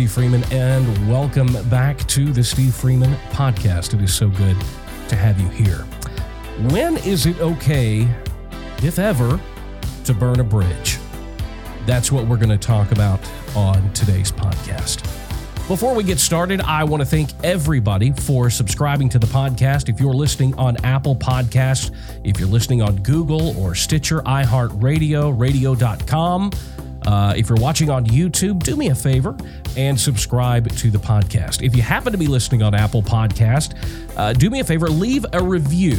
Steve 0.00 0.12
Freeman, 0.12 0.42
and 0.50 1.10
welcome 1.10 1.52
back 1.68 1.98
to 2.06 2.32
the 2.32 2.42
Steve 2.42 2.74
Freeman 2.74 3.12
Podcast. 3.32 3.92
It 3.92 4.00
is 4.00 4.14
so 4.14 4.30
good 4.30 4.56
to 5.08 5.14
have 5.14 5.38
you 5.38 5.46
here. 5.50 5.80
When 6.70 6.96
is 6.96 7.26
it 7.26 7.38
okay, 7.40 8.08
if 8.82 8.98
ever, 8.98 9.38
to 10.06 10.14
burn 10.14 10.40
a 10.40 10.42
bridge? 10.42 10.96
That's 11.84 12.10
what 12.10 12.26
we're 12.26 12.38
going 12.38 12.48
to 12.48 12.56
talk 12.56 12.92
about 12.92 13.20
on 13.54 13.92
today's 13.92 14.32
podcast. 14.32 15.02
Before 15.68 15.94
we 15.94 16.02
get 16.02 16.18
started, 16.18 16.62
I 16.62 16.82
want 16.82 17.02
to 17.02 17.06
thank 17.06 17.28
everybody 17.44 18.10
for 18.10 18.48
subscribing 18.48 19.10
to 19.10 19.18
the 19.18 19.26
podcast. 19.26 19.90
If 19.90 20.00
you're 20.00 20.14
listening 20.14 20.54
on 20.54 20.78
Apple 20.82 21.14
Podcasts, 21.14 21.94
if 22.24 22.40
you're 22.40 22.48
listening 22.48 22.80
on 22.80 22.96
Google 23.02 23.54
or 23.62 23.74
Stitcher, 23.74 24.22
iHeartRadio, 24.22 25.38
radio.com, 25.38 26.52
uh, 27.06 27.34
if 27.36 27.48
you're 27.48 27.58
watching 27.58 27.90
on 27.90 28.06
YouTube, 28.06 28.62
do 28.62 28.76
me 28.76 28.88
a 28.88 28.94
favor 28.94 29.36
and 29.76 29.98
subscribe 29.98 30.70
to 30.76 30.90
the 30.90 30.98
podcast. 30.98 31.62
If 31.62 31.74
you 31.74 31.82
happen 31.82 32.12
to 32.12 32.18
be 32.18 32.26
listening 32.26 32.62
on 32.62 32.74
Apple 32.74 33.02
Podcast, 33.02 33.74
uh, 34.16 34.32
do 34.32 34.50
me 34.50 34.60
a 34.60 34.64
favor, 34.64 34.88
leave 34.88 35.24
a 35.32 35.42
review. 35.42 35.96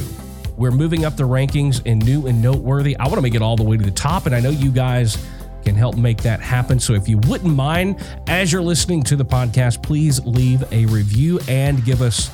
We're 0.58 0.72
moving 0.72 1.06
up 1.06 1.16
the 1.16 1.24
rankings 1.24 1.86
in 1.86 2.00
new 2.00 2.28
and 2.28 2.42
noteworthy. 2.42 2.96
I 2.98 3.04
want 3.06 3.16
to 3.16 3.22
make 3.22 3.36
it 3.36 3.42
all 3.42 3.56
the 3.56 3.64
way 3.64 3.78
to 3.78 3.84
the 3.84 3.92
top, 3.92 4.26
and 4.26 4.36
I 4.36 4.40
know 4.40 4.50
you 4.50 4.72
guys 4.72 5.18
can 5.64 5.76
help 5.76 5.98
make 5.98 6.22
that 6.24 6.40
happen. 6.40 6.80
So 6.80 6.94
if 6.94 7.08
you 7.08 7.18
wouldn't 7.20 7.54
mind, 7.54 8.04
as 8.28 8.52
you're 8.52 8.62
listening 8.62 9.04
to 9.04 9.16
the 9.16 9.26
podcast, 9.26 9.82
please 9.84 10.24
leave 10.26 10.64
a 10.72 10.86
review 10.88 11.40
and 11.48 11.84
give 11.86 12.02
us 12.02 12.30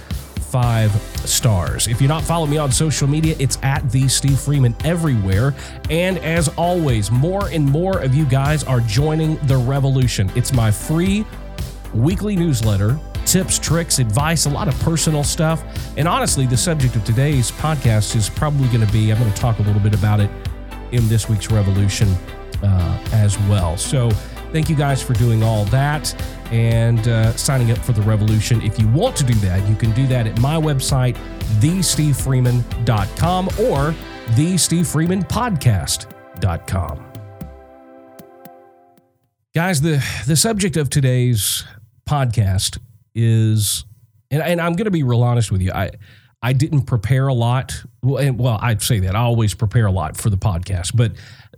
five 0.61 0.91
stars. 1.23 1.87
If 1.87 2.01
you're 2.01 2.07
not 2.07 2.23
following 2.23 2.49
me 2.49 2.57
on 2.57 2.71
social 2.71 3.07
media, 3.07 3.35
it's 3.37 3.59
at 3.61 3.87
the 3.91 4.07
Steve 4.07 4.39
Freeman 4.39 4.75
everywhere. 4.83 5.53
And 5.91 6.17
as 6.17 6.47
always, 6.57 7.11
more 7.11 7.49
and 7.49 7.63
more 7.63 7.99
of 7.99 8.15
you 8.15 8.25
guys 8.25 8.63
are 8.63 8.79
joining 8.79 9.35
the 9.45 9.55
revolution. 9.55 10.31
It's 10.33 10.53
my 10.53 10.71
free 10.71 11.27
weekly 11.93 12.35
newsletter. 12.35 12.99
Tips, 13.23 13.59
tricks, 13.59 13.99
advice, 13.99 14.47
a 14.47 14.49
lot 14.49 14.67
of 14.67 14.73
personal 14.79 15.23
stuff. 15.23 15.63
And 15.95 16.07
honestly, 16.07 16.47
the 16.47 16.57
subject 16.57 16.95
of 16.95 17.03
today's 17.03 17.51
podcast 17.51 18.15
is 18.15 18.27
probably 18.27 18.67
going 18.69 18.83
to 18.83 18.91
be 18.91 19.11
I'm 19.11 19.19
going 19.19 19.31
to 19.31 19.39
talk 19.39 19.59
a 19.59 19.61
little 19.61 19.81
bit 19.81 19.93
about 19.93 20.19
it 20.19 20.31
in 20.91 21.07
this 21.07 21.29
week's 21.29 21.51
Revolution 21.51 22.07
uh, 22.63 22.99
as 23.11 23.37
well. 23.41 23.77
So, 23.77 24.09
thank 24.57 24.69
you 24.71 24.75
guys 24.75 25.03
for 25.03 25.13
doing 25.13 25.43
all 25.43 25.65
that 25.65 26.19
and 26.51 27.07
uh, 27.07 27.31
signing 27.33 27.69
up 27.69 27.77
for 27.77 27.91
the 27.91 28.01
revolution. 28.01 28.59
If 28.63 28.79
you 28.79 28.87
want 28.87 29.15
to 29.17 29.23
do 29.23 29.35
that, 29.35 29.69
you 29.69 29.75
can 29.75 29.91
do 29.91 30.07
that 30.07 30.25
at 30.25 30.39
my 30.39 30.55
website, 30.55 31.15
thestevefreeman.com 31.59 33.49
or 33.49 33.93
thestevefreemanpodcast.com. 34.31 37.03
Guys, 39.53 39.81
the, 39.81 40.03
the 40.25 40.35
subject 40.35 40.75
of 40.75 40.89
today's 40.89 41.63
podcast 42.09 42.79
is, 43.13 43.85
and, 44.31 44.41
and 44.41 44.59
I'm 44.59 44.73
going 44.73 44.85
to 44.85 44.91
be 44.91 45.03
real 45.03 45.21
honest 45.21 45.51
with 45.51 45.61
you. 45.61 45.71
I, 45.71 45.91
I 46.41 46.53
didn't 46.53 46.85
prepare 46.85 47.27
a 47.27 47.33
lot. 47.33 47.83
Well, 48.01 48.17
and, 48.17 48.39
well, 48.39 48.57
I'd 48.59 48.81
say 48.81 49.01
that 49.01 49.15
I 49.15 49.19
always 49.19 49.53
prepare 49.53 49.85
a 49.85 49.91
lot 49.91 50.17
for 50.17 50.31
the 50.31 50.37
podcast, 50.37 50.95
but 50.95 51.11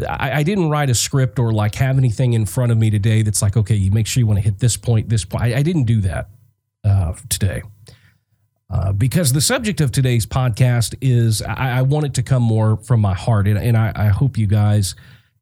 I, 0.08 0.40
I, 0.40 0.44
didn't 0.44 0.70
write 0.70 0.90
a 0.90 0.96
script 0.96 1.40
or 1.40 1.52
like 1.52 1.76
have 1.76 1.98
anything 1.98 2.34
in 2.34 2.46
front 2.46 2.72
of 2.72 2.78
me 2.78 2.90
today 2.90 3.22
that's 3.22 3.42
like, 3.42 3.58
okay, 3.58 3.76
you 3.76 3.92
make 3.92 4.08
sure 4.08 4.22
you 4.22 4.28
want 4.28 4.38
to 4.38 4.44
hit 4.44 4.60
this 4.60 4.78
point, 4.78 5.10
this 5.10 5.26
point. 5.26 5.44
I, 5.44 5.58
I 5.58 5.62
didn't 5.64 5.84
do 5.84 6.02
that 6.02 6.30
uh, 6.84 7.14
today. 7.30 7.64
Uh, 8.72 8.94
because 8.94 9.34
the 9.34 9.42
subject 9.42 9.82
of 9.82 9.92
today's 9.92 10.28
podcast 10.28 10.94
is, 11.02 11.42
I, 11.42 11.80
I, 11.80 11.82
want 11.82 12.06
it 12.06 12.14
to 12.16 12.24
come 12.24 12.44
more 12.44 12.78
from 12.78 13.02
my 13.02 13.16
heart, 13.16 13.48
and, 13.48 13.58
and 13.58 13.76
I, 13.76 14.10
hope 14.10 14.38
you 14.38 14.46
guys 14.46 14.94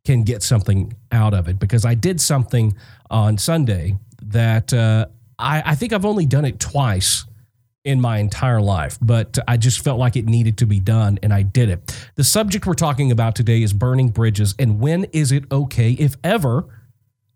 can 0.06 0.24
get 0.24 0.42
something 0.42 0.94
out 1.12 1.34
of 1.34 1.50
it. 1.50 1.60
Because 1.60 1.84
I 1.84 1.94
did 1.94 2.22
something 2.22 2.74
on 3.12 3.38
Sunday 3.38 3.98
that 4.24 4.74
uh, 4.74 5.08
I, 5.38 5.62
I 5.66 5.76
think 5.76 5.92
I've 5.92 6.06
only 6.06 6.26
done 6.26 6.46
it 6.46 6.58
twice 6.58 7.26
in 7.88 8.02
my 8.02 8.18
entire 8.18 8.60
life, 8.60 8.98
but 9.02 9.40
I 9.48 9.56
just 9.56 9.82
felt 9.82 9.98
like 9.98 10.18
it 10.18 10.26
needed 10.26 10.58
to 10.58 10.66
be 10.66 10.82
done 10.82 11.20
and 11.24 11.34
I 11.34 11.42
did 11.42 11.70
it. 11.70 12.10
The 12.16 12.24
subject 12.26 12.66
we're 12.68 12.74
talking 12.74 13.14
about 13.14 13.34
today 13.34 13.64
is 13.64 13.72
burning 13.72 14.10
bridges 14.10 14.54
and 14.60 14.82
when 14.82 15.06
is 15.14 15.32
it 15.32 15.46
okay, 15.50 15.92
if 15.94 16.18
ever, 16.22 16.66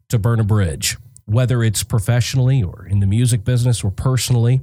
to 0.09 0.19
burn 0.19 0.41
a 0.41 0.43
bridge, 0.43 0.97
whether 1.23 1.63
it's 1.63 1.83
professionally 1.83 2.61
or 2.61 2.85
in 2.85 2.99
the 2.99 3.07
music 3.07 3.45
business 3.45 3.81
or 3.81 3.91
personally. 3.91 4.59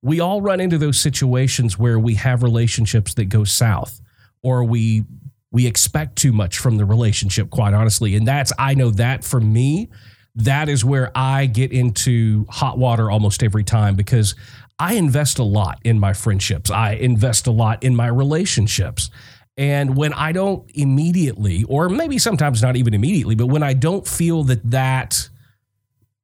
We 0.00 0.20
all 0.20 0.40
run 0.40 0.58
into 0.58 0.78
those 0.78 0.98
situations 0.98 1.78
where 1.78 1.98
we 1.98 2.14
have 2.14 2.42
relationships 2.42 3.12
that 3.14 3.26
go 3.26 3.44
south 3.44 4.00
or 4.42 4.64
we 4.64 5.04
we 5.52 5.66
expect 5.66 6.16
too 6.16 6.32
much 6.32 6.58
from 6.58 6.78
the 6.78 6.86
relationship 6.86 7.50
quite 7.50 7.74
honestly 7.74 8.14
and 8.14 8.26
that's 8.26 8.52
I 8.58 8.74
know 8.74 8.90
that 8.90 9.22
for 9.24 9.40
me 9.40 9.90
that 10.36 10.68
is 10.68 10.84
where 10.84 11.10
I 11.14 11.46
get 11.46 11.72
into 11.72 12.46
hot 12.48 12.78
water 12.78 13.10
almost 13.10 13.42
every 13.42 13.64
time 13.64 13.96
because 13.96 14.34
I 14.78 14.94
invest 14.94 15.38
a 15.38 15.42
lot 15.42 15.78
in 15.84 15.98
my 15.98 16.12
friendships. 16.12 16.70
I 16.70 16.92
invest 16.92 17.46
a 17.46 17.50
lot 17.50 17.82
in 17.82 17.96
my 17.96 18.08
relationships. 18.08 19.10
And 19.56 19.96
when 19.96 20.12
I 20.12 20.32
don't 20.32 20.70
immediately, 20.74 21.64
or 21.64 21.88
maybe 21.88 22.18
sometimes 22.18 22.60
not 22.60 22.76
even 22.76 22.92
immediately, 22.92 23.34
but 23.34 23.46
when 23.46 23.62
I 23.62 23.72
don't 23.72 24.06
feel 24.06 24.44
that 24.44 24.70
that 24.70 25.30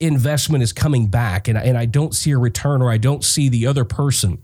investment 0.00 0.62
is 0.62 0.72
coming 0.72 1.06
back 1.06 1.48
and, 1.48 1.56
and 1.56 1.78
I 1.78 1.86
don't 1.86 2.14
see 2.14 2.32
a 2.32 2.38
return 2.38 2.82
or 2.82 2.90
I 2.90 2.98
don't 2.98 3.24
see 3.24 3.48
the 3.48 3.66
other 3.66 3.84
person 3.84 4.42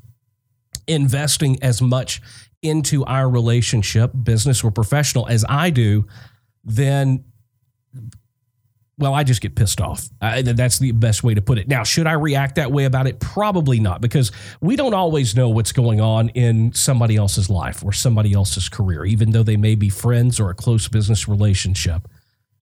investing 0.87 1.63
as 1.63 1.83
much 1.83 2.23
into 2.63 3.05
our 3.05 3.29
relationship, 3.29 4.13
business 4.23 4.65
or 4.65 4.71
professional, 4.71 5.27
as 5.29 5.45
I 5.49 5.71
do, 5.71 6.07
then 6.65 7.25
well, 8.99 9.15
I 9.15 9.23
just 9.23 9.41
get 9.41 9.55
pissed 9.55 9.81
off. 9.81 10.09
Uh, 10.21 10.43
that's 10.43 10.79
the 10.81 10.91
best 10.91 11.23
way 11.23 11.35
to 11.35 11.41
put 11.41 11.57
it. 11.59 11.69
Now, 11.69 11.85
should 11.85 12.09
I 12.09 12.13
react 12.13 12.57
that 12.57 12.73
way 12.73 12.85
about 12.85 13.07
it? 13.07 13.21
Probably 13.21 13.79
not, 13.79 14.01
because 14.01 14.33
we 14.61 14.75
don't 14.75 14.95
always 14.95 15.37
know 15.37 15.49
what's 15.49 15.71
going 15.71 16.01
on 16.01 16.31
in 16.31 16.73
somebody 16.73 17.17
else's 17.17 17.49
life 17.49 17.85
or 17.85 17.93
somebody 17.93 18.33
else's 18.33 18.69
career, 18.69 19.05
even 19.05 19.31
though 19.31 19.45
they 19.45 19.57
may 19.57 19.77
be 19.77 19.89
friends 19.89 20.41
or 20.41 20.51
a 20.51 20.55
close 20.55 20.89
business 20.89 21.29
relationship. 21.29 22.09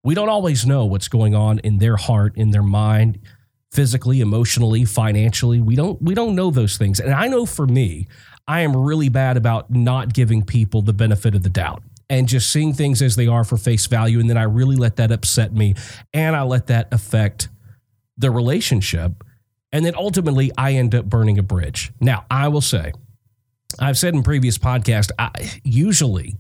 We 0.03 0.15
don't 0.15 0.29
always 0.29 0.65
know 0.65 0.85
what's 0.85 1.07
going 1.07 1.35
on 1.35 1.59
in 1.59 1.77
their 1.77 1.97
heart, 1.97 2.35
in 2.35 2.49
their 2.49 2.63
mind, 2.63 3.19
physically, 3.71 4.19
emotionally, 4.19 4.85
financially. 4.85 5.61
We 5.61 5.75
don't 5.75 6.01
we 6.01 6.15
don't 6.15 6.35
know 6.35 6.49
those 6.51 6.77
things. 6.77 6.99
And 6.99 7.13
I 7.13 7.27
know 7.27 7.45
for 7.45 7.67
me, 7.67 8.07
I 8.47 8.61
am 8.61 8.75
really 8.75 9.09
bad 9.09 9.37
about 9.37 9.69
not 9.69 10.13
giving 10.13 10.43
people 10.43 10.81
the 10.81 10.93
benefit 10.93 11.35
of 11.35 11.43
the 11.43 11.49
doubt 11.49 11.83
and 12.13 12.27
just 12.27 12.51
seeing 12.51 12.73
things 12.73 13.01
as 13.01 13.15
they 13.15 13.25
are 13.25 13.43
for 13.43 13.57
face 13.57 13.87
value. 13.87 14.19
And 14.19 14.29
then 14.29 14.37
I 14.37 14.43
really 14.43 14.75
let 14.75 14.97
that 14.97 15.11
upset 15.11 15.51
me 15.51 15.73
and 16.13 16.35
I 16.35 16.43
let 16.43 16.67
that 16.67 16.93
affect 16.93 17.49
the 18.17 18.29
relationship. 18.29 19.23
And 19.71 19.83
then 19.83 19.95
ultimately, 19.95 20.51
I 20.55 20.73
end 20.73 20.93
up 20.93 21.05
burning 21.05 21.39
a 21.39 21.43
bridge. 21.43 21.91
Now, 21.99 22.25
I 22.29 22.49
will 22.49 22.61
say, 22.61 22.93
I've 23.79 23.97
said 23.97 24.13
in 24.13 24.21
previous 24.21 24.59
podcasts, 24.59 25.09
I, 25.17 25.31
usually 25.63 26.37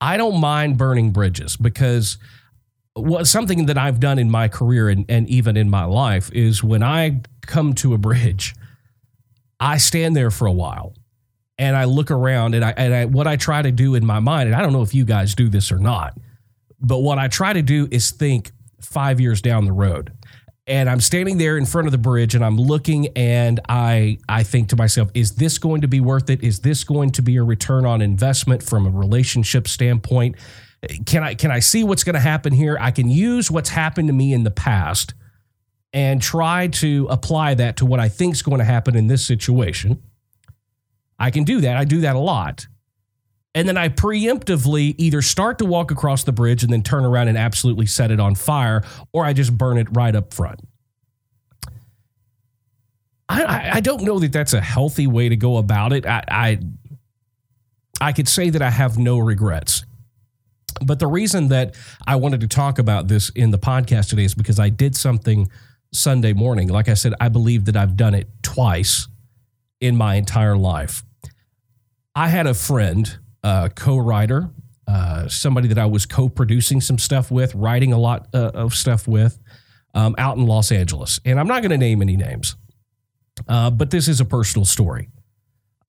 I 0.00 0.16
don't 0.16 0.40
mind 0.40 0.78
burning 0.78 1.10
bridges 1.10 1.58
because 1.58 2.16
what 2.94 3.26
something 3.26 3.66
that 3.66 3.76
I've 3.76 4.00
done 4.00 4.18
in 4.18 4.30
my 4.30 4.48
career 4.48 4.88
and, 4.88 5.04
and 5.10 5.28
even 5.28 5.58
in 5.58 5.68
my 5.68 5.84
life 5.84 6.32
is 6.32 6.64
when 6.64 6.82
I 6.82 7.20
come 7.42 7.74
to 7.74 7.92
a 7.92 7.98
bridge, 7.98 8.54
I 9.60 9.76
stand 9.76 10.16
there 10.16 10.30
for 10.30 10.46
a 10.46 10.52
while 10.52 10.94
and 11.60 11.76
I 11.76 11.84
look 11.84 12.10
around 12.10 12.54
and 12.54 12.64
I 12.64 12.70
and 12.70 12.94
I, 12.94 13.04
what 13.04 13.26
I 13.26 13.36
try 13.36 13.60
to 13.60 13.70
do 13.70 13.94
in 13.94 14.04
my 14.04 14.18
mind, 14.18 14.48
and 14.48 14.56
I 14.56 14.62
don't 14.62 14.72
know 14.72 14.82
if 14.82 14.94
you 14.94 15.04
guys 15.04 15.34
do 15.34 15.48
this 15.48 15.70
or 15.70 15.78
not, 15.78 16.18
but 16.80 17.00
what 17.00 17.18
I 17.18 17.28
try 17.28 17.52
to 17.52 17.60
do 17.60 17.86
is 17.90 18.10
think 18.10 18.50
five 18.80 19.20
years 19.20 19.42
down 19.42 19.66
the 19.66 19.72
road. 19.72 20.10
And 20.66 20.88
I'm 20.88 21.00
standing 21.00 21.36
there 21.36 21.58
in 21.58 21.66
front 21.66 21.86
of 21.86 21.92
the 21.92 21.98
bridge 21.98 22.34
and 22.34 22.44
I'm 22.44 22.56
looking 22.56 23.08
and 23.08 23.60
I 23.68 24.18
I 24.26 24.42
think 24.42 24.70
to 24.70 24.76
myself, 24.76 25.10
is 25.12 25.34
this 25.34 25.58
going 25.58 25.82
to 25.82 25.88
be 25.88 26.00
worth 26.00 26.30
it? 26.30 26.42
Is 26.42 26.60
this 26.60 26.82
going 26.82 27.10
to 27.12 27.22
be 27.22 27.36
a 27.36 27.42
return 27.42 27.84
on 27.84 28.00
investment 28.00 28.62
from 28.62 28.86
a 28.86 28.90
relationship 28.90 29.68
standpoint? 29.68 30.36
Can 31.04 31.22
I 31.22 31.34
can 31.34 31.50
I 31.50 31.58
see 31.58 31.84
what's 31.84 32.04
going 32.04 32.14
to 32.14 32.20
happen 32.20 32.54
here? 32.54 32.78
I 32.80 32.90
can 32.90 33.10
use 33.10 33.50
what's 33.50 33.68
happened 33.68 34.08
to 34.08 34.14
me 34.14 34.32
in 34.32 34.44
the 34.44 34.50
past 34.50 35.12
and 35.92 36.22
try 36.22 36.68
to 36.68 37.06
apply 37.10 37.52
that 37.54 37.76
to 37.78 37.84
what 37.84 38.00
I 38.00 38.08
think 38.08 38.34
is 38.34 38.40
going 38.40 38.60
to 38.60 38.64
happen 38.64 38.96
in 38.96 39.08
this 39.08 39.26
situation 39.26 40.02
I 41.20 41.30
can 41.30 41.44
do 41.44 41.60
that. 41.60 41.76
I 41.76 41.84
do 41.84 42.00
that 42.00 42.16
a 42.16 42.18
lot. 42.18 42.66
And 43.54 43.68
then 43.68 43.76
I 43.76 43.88
preemptively 43.88 44.94
either 44.96 45.22
start 45.22 45.58
to 45.58 45.64
walk 45.64 45.90
across 45.90 46.24
the 46.24 46.32
bridge 46.32 46.62
and 46.62 46.72
then 46.72 46.82
turn 46.82 47.04
around 47.04 47.28
and 47.28 47.36
absolutely 47.36 47.86
set 47.86 48.10
it 48.10 48.18
on 48.18 48.34
fire, 48.34 48.82
or 49.12 49.24
I 49.24 49.32
just 49.32 49.56
burn 49.56 49.76
it 49.76 49.88
right 49.90 50.14
up 50.16 50.32
front. 50.32 50.60
I, 53.28 53.70
I 53.74 53.80
don't 53.80 54.02
know 54.02 54.18
that 54.18 54.32
that's 54.32 54.54
a 54.54 54.60
healthy 54.60 55.06
way 55.06 55.28
to 55.28 55.36
go 55.36 55.58
about 55.58 55.92
it. 55.92 56.04
I, 56.04 56.24
I, 56.28 56.58
I 58.00 58.12
could 58.12 58.26
say 58.26 58.50
that 58.50 58.62
I 58.62 58.70
have 58.70 58.98
no 58.98 59.18
regrets. 59.18 59.84
But 60.84 60.98
the 60.98 61.06
reason 61.06 61.48
that 61.48 61.76
I 62.06 62.16
wanted 62.16 62.40
to 62.40 62.48
talk 62.48 62.78
about 62.78 63.08
this 63.08 63.28
in 63.30 63.50
the 63.50 63.58
podcast 63.58 64.08
today 64.08 64.24
is 64.24 64.34
because 64.34 64.58
I 64.58 64.68
did 64.68 64.96
something 64.96 65.48
Sunday 65.92 66.32
morning. 66.32 66.68
Like 66.68 66.88
I 66.88 66.94
said, 66.94 67.14
I 67.20 67.28
believe 67.28 67.66
that 67.66 67.76
I've 67.76 67.96
done 67.96 68.14
it 68.14 68.28
twice 68.42 69.06
in 69.80 69.96
my 69.96 70.14
entire 70.14 70.56
life. 70.56 71.04
I 72.14 72.28
had 72.28 72.46
a 72.46 72.54
friend, 72.54 73.18
a 73.42 73.70
co-writer, 73.74 74.50
uh, 74.86 75.28
somebody 75.28 75.68
that 75.68 75.78
I 75.78 75.86
was 75.86 76.06
co-producing 76.06 76.80
some 76.80 76.98
stuff 76.98 77.30
with, 77.30 77.54
writing 77.54 77.92
a 77.92 77.98
lot 77.98 78.28
uh, 78.34 78.50
of 78.54 78.74
stuff 78.74 79.06
with. 79.06 79.38
um, 79.94 80.14
out 80.18 80.36
in 80.36 80.46
Los 80.46 80.70
Angeles. 80.72 81.20
And 81.24 81.38
I'm 81.38 81.46
not 81.46 81.62
going 81.62 81.70
to 81.70 81.78
name 81.78 82.02
any 82.02 82.16
names, 82.16 82.56
uh, 83.48 83.70
but 83.70 83.90
this 83.90 84.08
is 84.08 84.20
a 84.20 84.24
personal 84.24 84.64
story. 84.64 85.08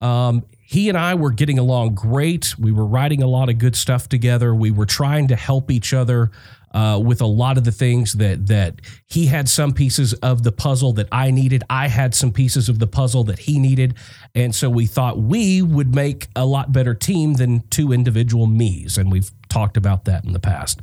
Um, 0.00 0.44
he 0.60 0.88
and 0.88 0.98
I 0.98 1.14
were 1.14 1.30
getting 1.30 1.58
along 1.58 1.94
great. 1.94 2.58
We 2.58 2.72
were 2.72 2.86
writing 2.86 3.22
a 3.22 3.26
lot 3.26 3.48
of 3.48 3.58
good 3.58 3.76
stuff 3.76 4.08
together. 4.08 4.54
We 4.54 4.70
were 4.70 4.86
trying 4.86 5.28
to 5.28 5.36
help 5.36 5.70
each 5.70 5.92
other 5.94 6.30
uh, 6.74 7.00
with 7.02 7.20
a 7.20 7.26
lot 7.26 7.58
of 7.58 7.64
the 7.64 7.72
things 7.72 8.14
that 8.14 8.46
that 8.46 8.80
he 9.06 9.26
had 9.26 9.48
some 9.48 9.72
pieces 9.72 10.12
of 10.14 10.42
the 10.42 10.52
puzzle 10.52 10.92
that 10.94 11.08
I 11.12 11.30
needed. 11.30 11.62
I 11.68 11.88
had 11.88 12.14
some 12.14 12.32
pieces 12.32 12.68
of 12.68 12.78
the 12.78 12.86
puzzle 12.86 13.24
that 13.24 13.40
he 13.40 13.58
needed, 13.58 13.94
and 14.34 14.54
so 14.54 14.70
we 14.70 14.86
thought 14.86 15.18
we 15.18 15.62
would 15.62 15.94
make 15.94 16.28
a 16.36 16.44
lot 16.44 16.72
better 16.72 16.94
team 16.94 17.34
than 17.34 17.66
two 17.68 17.92
individual 17.92 18.46
me's. 18.46 18.98
And 18.98 19.10
we've 19.10 19.30
talked 19.48 19.76
about 19.76 20.04
that 20.06 20.24
in 20.24 20.32
the 20.32 20.40
past. 20.40 20.80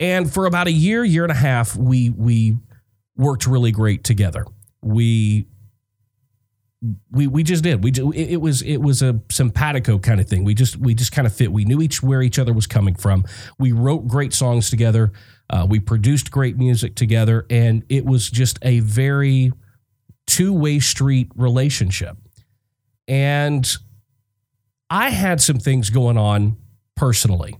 And 0.00 0.32
for 0.32 0.46
about 0.46 0.66
a 0.66 0.72
year, 0.72 1.04
year 1.04 1.24
and 1.24 1.32
a 1.32 1.36
half, 1.36 1.76
we 1.76 2.10
we 2.10 2.56
worked 3.16 3.46
really 3.46 3.72
great 3.72 4.04
together. 4.04 4.46
We 4.82 5.46
we 7.10 7.26
we 7.26 7.42
just 7.42 7.62
did. 7.62 7.84
We 7.84 7.92
it 8.14 8.40
was 8.40 8.62
it 8.62 8.78
was 8.78 9.02
a 9.02 9.20
simpatico 9.30 9.98
kind 9.98 10.20
of 10.20 10.28
thing. 10.28 10.44
We 10.44 10.54
just 10.54 10.76
we 10.76 10.94
just 10.94 11.12
kind 11.12 11.26
of 11.26 11.34
fit. 11.34 11.52
We 11.52 11.64
knew 11.64 11.80
each 11.80 12.02
where 12.02 12.22
each 12.22 12.38
other 12.38 12.52
was 12.52 12.66
coming 12.66 12.94
from. 12.94 13.24
We 13.58 13.72
wrote 13.72 14.08
great 14.08 14.32
songs 14.32 14.68
together. 14.68 15.12
Uh, 15.48 15.66
we 15.68 15.78
produced 15.78 16.30
great 16.30 16.56
music 16.56 16.94
together, 16.96 17.46
and 17.50 17.84
it 17.88 18.04
was 18.04 18.30
just 18.30 18.58
a 18.62 18.80
very 18.80 19.52
two 20.26 20.52
way 20.52 20.80
street 20.80 21.30
relationship. 21.36 22.16
And 23.06 23.70
I 24.90 25.10
had 25.10 25.40
some 25.40 25.58
things 25.58 25.90
going 25.90 26.18
on 26.18 26.56
personally, 26.96 27.56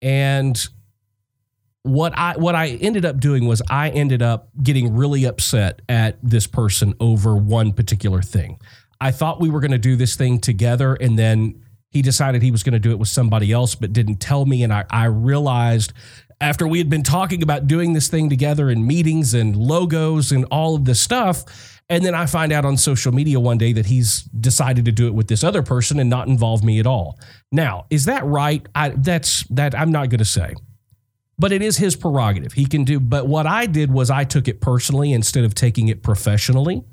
and 0.00 0.68
what 1.86 2.16
I 2.18 2.34
what 2.36 2.54
I 2.54 2.68
ended 2.68 3.04
up 3.04 3.20
doing 3.20 3.46
was 3.46 3.62
I 3.70 3.90
ended 3.90 4.20
up 4.20 4.48
getting 4.62 4.94
really 4.96 5.24
upset 5.24 5.82
at 5.88 6.18
this 6.22 6.46
person 6.46 6.94
over 7.00 7.36
one 7.36 7.72
particular 7.72 8.22
thing. 8.22 8.58
I 9.00 9.12
thought 9.12 9.40
we 9.40 9.50
were 9.50 9.60
going 9.60 9.70
to 9.70 9.78
do 9.78 9.94
this 9.94 10.16
thing 10.16 10.40
together 10.40 10.94
and 10.94 11.18
then 11.18 11.62
he 11.90 12.02
decided 12.02 12.42
he 12.42 12.50
was 12.50 12.62
going 12.62 12.72
to 12.72 12.78
do 12.78 12.90
it 12.90 12.98
with 12.98 13.08
somebody 13.08 13.52
else 13.52 13.74
but 13.74 13.92
didn't 13.92 14.16
tell 14.16 14.46
me 14.46 14.62
and 14.62 14.72
I, 14.72 14.84
I 14.90 15.04
realized 15.04 15.92
after 16.40 16.66
we 16.66 16.78
had 16.78 16.90
been 16.90 17.02
talking 17.02 17.42
about 17.42 17.66
doing 17.66 17.92
this 17.92 18.08
thing 18.08 18.28
together 18.28 18.68
in 18.68 18.86
meetings 18.86 19.32
and 19.32 19.54
logos 19.56 20.32
and 20.32 20.44
all 20.50 20.74
of 20.74 20.86
this 20.86 21.00
stuff 21.00 21.44
and 21.88 22.04
then 22.04 22.14
I 22.14 22.26
find 22.26 22.52
out 22.52 22.64
on 22.64 22.76
social 22.76 23.12
media 23.12 23.38
one 23.38 23.58
day 23.58 23.72
that 23.74 23.86
he's 23.86 24.22
decided 24.22 24.86
to 24.86 24.92
do 24.92 25.06
it 25.06 25.14
with 25.14 25.28
this 25.28 25.44
other 25.44 25.62
person 25.62 26.00
and 26.00 26.10
not 26.10 26.26
involve 26.26 26.64
me 26.64 26.80
at 26.80 26.86
all. 26.86 27.16
Now, 27.52 27.86
is 27.90 28.06
that 28.06 28.24
right? 28.24 28.66
I 28.74 28.88
that's 28.88 29.44
that 29.50 29.72
I'm 29.72 29.92
not 29.92 30.08
going 30.08 30.18
to 30.18 30.24
say 30.24 30.54
but 31.38 31.52
it 31.52 31.62
is 31.62 31.76
his 31.76 31.96
prerogative. 31.96 32.52
He 32.52 32.66
can 32.66 32.84
do. 32.84 32.98
But 33.00 33.26
what 33.26 33.46
I 33.46 33.66
did 33.66 33.90
was 33.90 34.10
I 34.10 34.24
took 34.24 34.48
it 34.48 34.60
personally 34.60 35.12
instead 35.12 35.44
of 35.44 35.54
taking 35.54 35.88
it 35.88 36.02
professionally. 36.02 36.84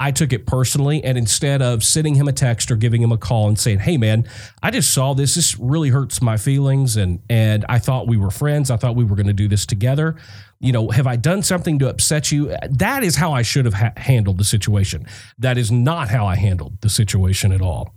I 0.00 0.10
took 0.10 0.32
it 0.32 0.44
personally, 0.44 1.04
and 1.04 1.16
instead 1.16 1.62
of 1.62 1.84
sending 1.84 2.16
him 2.16 2.26
a 2.26 2.32
text 2.32 2.70
or 2.70 2.76
giving 2.76 3.00
him 3.00 3.12
a 3.12 3.16
call 3.16 3.46
and 3.46 3.56
saying, 3.56 3.78
"Hey, 3.78 3.96
man, 3.96 4.26
I 4.60 4.72
just 4.72 4.92
saw 4.92 5.14
this. 5.14 5.36
This 5.36 5.56
really 5.58 5.90
hurts 5.90 6.20
my 6.20 6.36
feelings, 6.36 6.96
and 6.96 7.20
and 7.30 7.64
I 7.68 7.78
thought 7.78 8.08
we 8.08 8.16
were 8.16 8.30
friends. 8.30 8.70
I 8.70 8.76
thought 8.76 8.96
we 8.96 9.04
were 9.04 9.14
going 9.14 9.28
to 9.28 9.32
do 9.32 9.46
this 9.46 9.64
together. 9.64 10.16
You 10.58 10.72
know, 10.72 10.90
have 10.90 11.06
I 11.06 11.14
done 11.14 11.42
something 11.42 11.78
to 11.78 11.88
upset 11.88 12.32
you? 12.32 12.56
That 12.70 13.04
is 13.04 13.16
how 13.16 13.32
I 13.32 13.42
should 13.42 13.66
have 13.66 13.74
ha- 13.74 13.92
handled 13.96 14.38
the 14.38 14.44
situation. 14.44 15.06
That 15.38 15.58
is 15.58 15.70
not 15.70 16.08
how 16.08 16.26
I 16.26 16.36
handled 16.36 16.80
the 16.80 16.88
situation 16.88 17.52
at 17.52 17.62
all. 17.62 17.94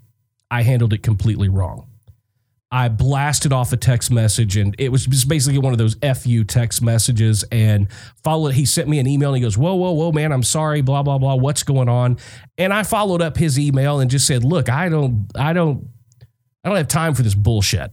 I 0.51 0.61
handled 0.61 0.93
it 0.93 1.01
completely 1.01 1.49
wrong. 1.49 1.89
I 2.69 2.89
blasted 2.89 3.53
off 3.53 3.71
a 3.71 3.77
text 3.77 4.11
message 4.11 4.57
and 4.57 4.75
it 4.77 4.91
was 4.91 5.05
just 5.05 5.29
basically 5.29 5.57
one 5.59 5.71
of 5.71 5.77
those 5.77 5.95
FU 5.95 6.43
text 6.43 6.81
messages 6.81 7.45
and 7.49 7.87
followed 8.23 8.55
he 8.55 8.65
sent 8.65 8.89
me 8.89 8.99
an 8.99 9.07
email 9.07 9.29
and 9.29 9.37
he 9.37 9.41
goes, 9.41 9.57
Whoa, 9.57 9.75
whoa, 9.75 9.91
whoa, 9.91 10.11
man, 10.11 10.33
I'm 10.33 10.43
sorry, 10.43 10.81
blah, 10.81 11.01
blah, 11.01 11.17
blah. 11.17 11.35
What's 11.35 11.63
going 11.63 11.87
on? 11.87 12.17
And 12.57 12.73
I 12.73 12.83
followed 12.83 13.21
up 13.21 13.37
his 13.37 13.57
email 13.57 14.01
and 14.01 14.11
just 14.11 14.27
said, 14.27 14.43
Look, 14.43 14.69
I 14.69 14.89
don't, 14.89 15.27
I 15.35 15.53
don't, 15.53 15.87
I 16.63 16.69
don't 16.69 16.77
have 16.77 16.89
time 16.89 17.13
for 17.13 17.23
this 17.23 17.35
bullshit. 17.35 17.89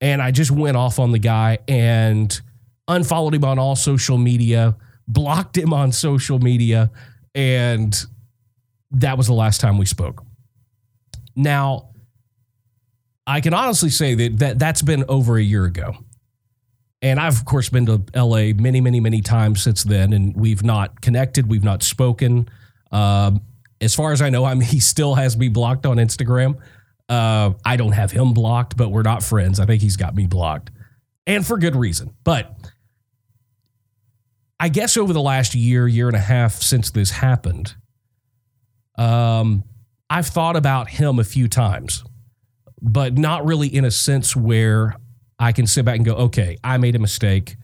And 0.00 0.22
I 0.22 0.30
just 0.30 0.50
went 0.50 0.78
off 0.78 0.98
on 0.98 1.12
the 1.12 1.18
guy 1.18 1.58
and 1.68 2.40
unfollowed 2.88 3.34
him 3.34 3.44
on 3.44 3.58
all 3.58 3.76
social 3.76 4.16
media, 4.16 4.76
blocked 5.06 5.58
him 5.58 5.74
on 5.74 5.92
social 5.92 6.38
media, 6.38 6.90
and 7.34 8.02
that 8.92 9.18
was 9.18 9.26
the 9.26 9.34
last 9.34 9.60
time 9.60 9.76
we 9.76 9.86
spoke. 9.86 10.24
Now, 11.36 11.90
I 13.26 13.40
can 13.40 13.54
honestly 13.54 13.90
say 13.90 14.14
that, 14.14 14.38
that 14.38 14.58
that's 14.58 14.82
been 14.82 15.04
over 15.08 15.36
a 15.36 15.42
year 15.42 15.64
ago. 15.64 15.96
And 17.02 17.20
I've, 17.20 17.36
of 17.36 17.44
course, 17.44 17.68
been 17.68 17.86
to 17.86 18.02
LA 18.14 18.54
many, 18.54 18.80
many, 18.80 19.00
many 19.00 19.20
times 19.20 19.62
since 19.62 19.84
then, 19.84 20.12
and 20.12 20.34
we've 20.34 20.62
not 20.62 21.00
connected. 21.02 21.48
We've 21.48 21.64
not 21.64 21.82
spoken. 21.82 22.48
Um, 22.92 23.42
as 23.80 23.94
far 23.94 24.12
as 24.12 24.22
I 24.22 24.30
know, 24.30 24.44
I 24.44 24.54
mean, 24.54 24.62
he 24.68 24.80
still 24.80 25.14
has 25.14 25.36
me 25.36 25.48
blocked 25.48 25.86
on 25.86 25.98
Instagram. 25.98 26.58
Uh, 27.08 27.52
I 27.64 27.76
don't 27.76 27.92
have 27.92 28.10
him 28.10 28.32
blocked, 28.32 28.76
but 28.76 28.90
we're 28.90 29.02
not 29.02 29.22
friends. 29.22 29.60
I 29.60 29.66
think 29.66 29.82
he's 29.82 29.96
got 29.96 30.14
me 30.14 30.26
blocked, 30.26 30.70
and 31.26 31.46
for 31.46 31.58
good 31.58 31.76
reason. 31.76 32.14
But 32.24 32.56
I 34.58 34.70
guess 34.70 34.96
over 34.96 35.12
the 35.12 35.20
last 35.20 35.54
year, 35.54 35.86
year 35.86 36.08
and 36.08 36.16
a 36.16 36.20
half 36.20 36.54
since 36.62 36.90
this 36.90 37.10
happened, 37.10 37.74
um, 38.96 39.64
I've 40.08 40.28
thought 40.28 40.56
about 40.56 40.88
him 40.88 41.18
a 41.18 41.24
few 41.24 41.48
times 41.48 42.02
but 42.84 43.16
not 43.16 43.46
really 43.46 43.74
in 43.74 43.84
a 43.84 43.90
sense 43.90 44.36
where 44.36 44.94
I 45.38 45.52
can 45.52 45.66
sit 45.66 45.84
back 45.84 45.96
and 45.96 46.04
go, 46.04 46.14
okay, 46.14 46.58
I 46.62 46.76
made 46.76 46.94
a 46.94 46.98
mistake 46.98 47.56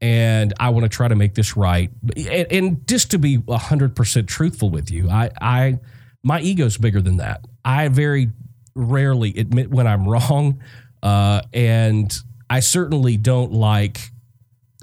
and 0.00 0.54
I 0.60 0.70
want 0.70 0.84
to 0.84 0.88
try 0.88 1.08
to 1.08 1.16
make 1.16 1.34
this 1.34 1.56
right. 1.56 1.90
And, 2.16 2.46
and 2.52 2.88
just 2.88 3.10
to 3.10 3.18
be 3.18 3.38
100% 3.38 4.26
truthful 4.28 4.70
with 4.70 4.90
you, 4.90 5.10
I, 5.10 5.30
I, 5.40 5.78
my 6.22 6.40
ego's 6.40 6.76
bigger 6.76 7.02
than 7.02 7.16
that. 7.16 7.44
I 7.64 7.88
very 7.88 8.30
rarely 8.76 9.36
admit 9.36 9.70
when 9.70 9.88
I'm 9.88 10.08
wrong. 10.08 10.62
Uh, 11.02 11.42
and 11.52 12.16
I 12.48 12.60
certainly 12.60 13.16
don't 13.16 13.52
like 13.52 14.10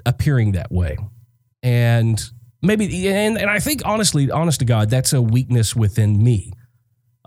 appearing 0.04 0.52
that 0.52 0.70
way. 0.70 0.98
And 1.62 2.22
maybe, 2.62 3.08
and, 3.08 3.38
and 3.38 3.50
I 3.50 3.60
think 3.60 3.82
honestly, 3.84 4.30
honest 4.30 4.60
to 4.60 4.66
God, 4.66 4.90
that's 4.90 5.14
a 5.14 5.22
weakness 5.22 5.74
within 5.74 6.22
me. 6.22 6.52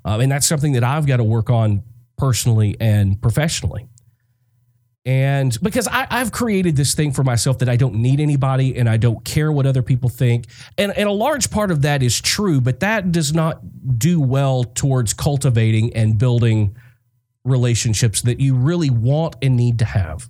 Uh, 0.05 0.20
and 0.22 0.32
that's 0.32 0.48
something 0.48 0.74
that 0.74 0.84
I've 0.84 1.05
got 1.08 1.17
to 1.17 1.24
work 1.24 1.50
on 1.50 1.84
personally 2.19 2.75
and 2.79 3.19
professionally. 3.19 3.88
And 5.05 5.57
because 5.63 5.88
I, 5.88 6.05
have 6.11 6.31
created 6.31 6.75
this 6.75 6.93
thing 6.93 7.13
for 7.13 7.23
myself 7.23 7.59
that 7.59 7.69
I 7.69 7.77
don't 7.77 7.95
need 7.95 8.19
anybody 8.19 8.77
and 8.77 8.88
I 8.88 8.97
don't 8.97 9.23
care 9.25 9.51
what 9.51 9.65
other 9.65 9.81
people 9.81 10.09
think. 10.09 10.45
And, 10.77 10.95
and 10.95 11.09
a 11.09 11.11
large 11.11 11.49
part 11.49 11.71
of 11.71 11.81
that 11.81 12.03
is 12.03 12.21
true, 12.21 12.61
but 12.61 12.81
that 12.81 13.11
does 13.11 13.33
not 13.33 13.97
do 13.97 14.19
well 14.19 14.65
towards 14.65 15.13
cultivating 15.13 15.95
and 15.95 16.17
building 16.17 16.75
relationships 17.43 18.21
that 18.23 18.39
you 18.39 18.53
really 18.53 18.89
want 18.89 19.35
and 19.41 19.55
need 19.55 19.79
to 19.79 19.85
have. 19.85 20.29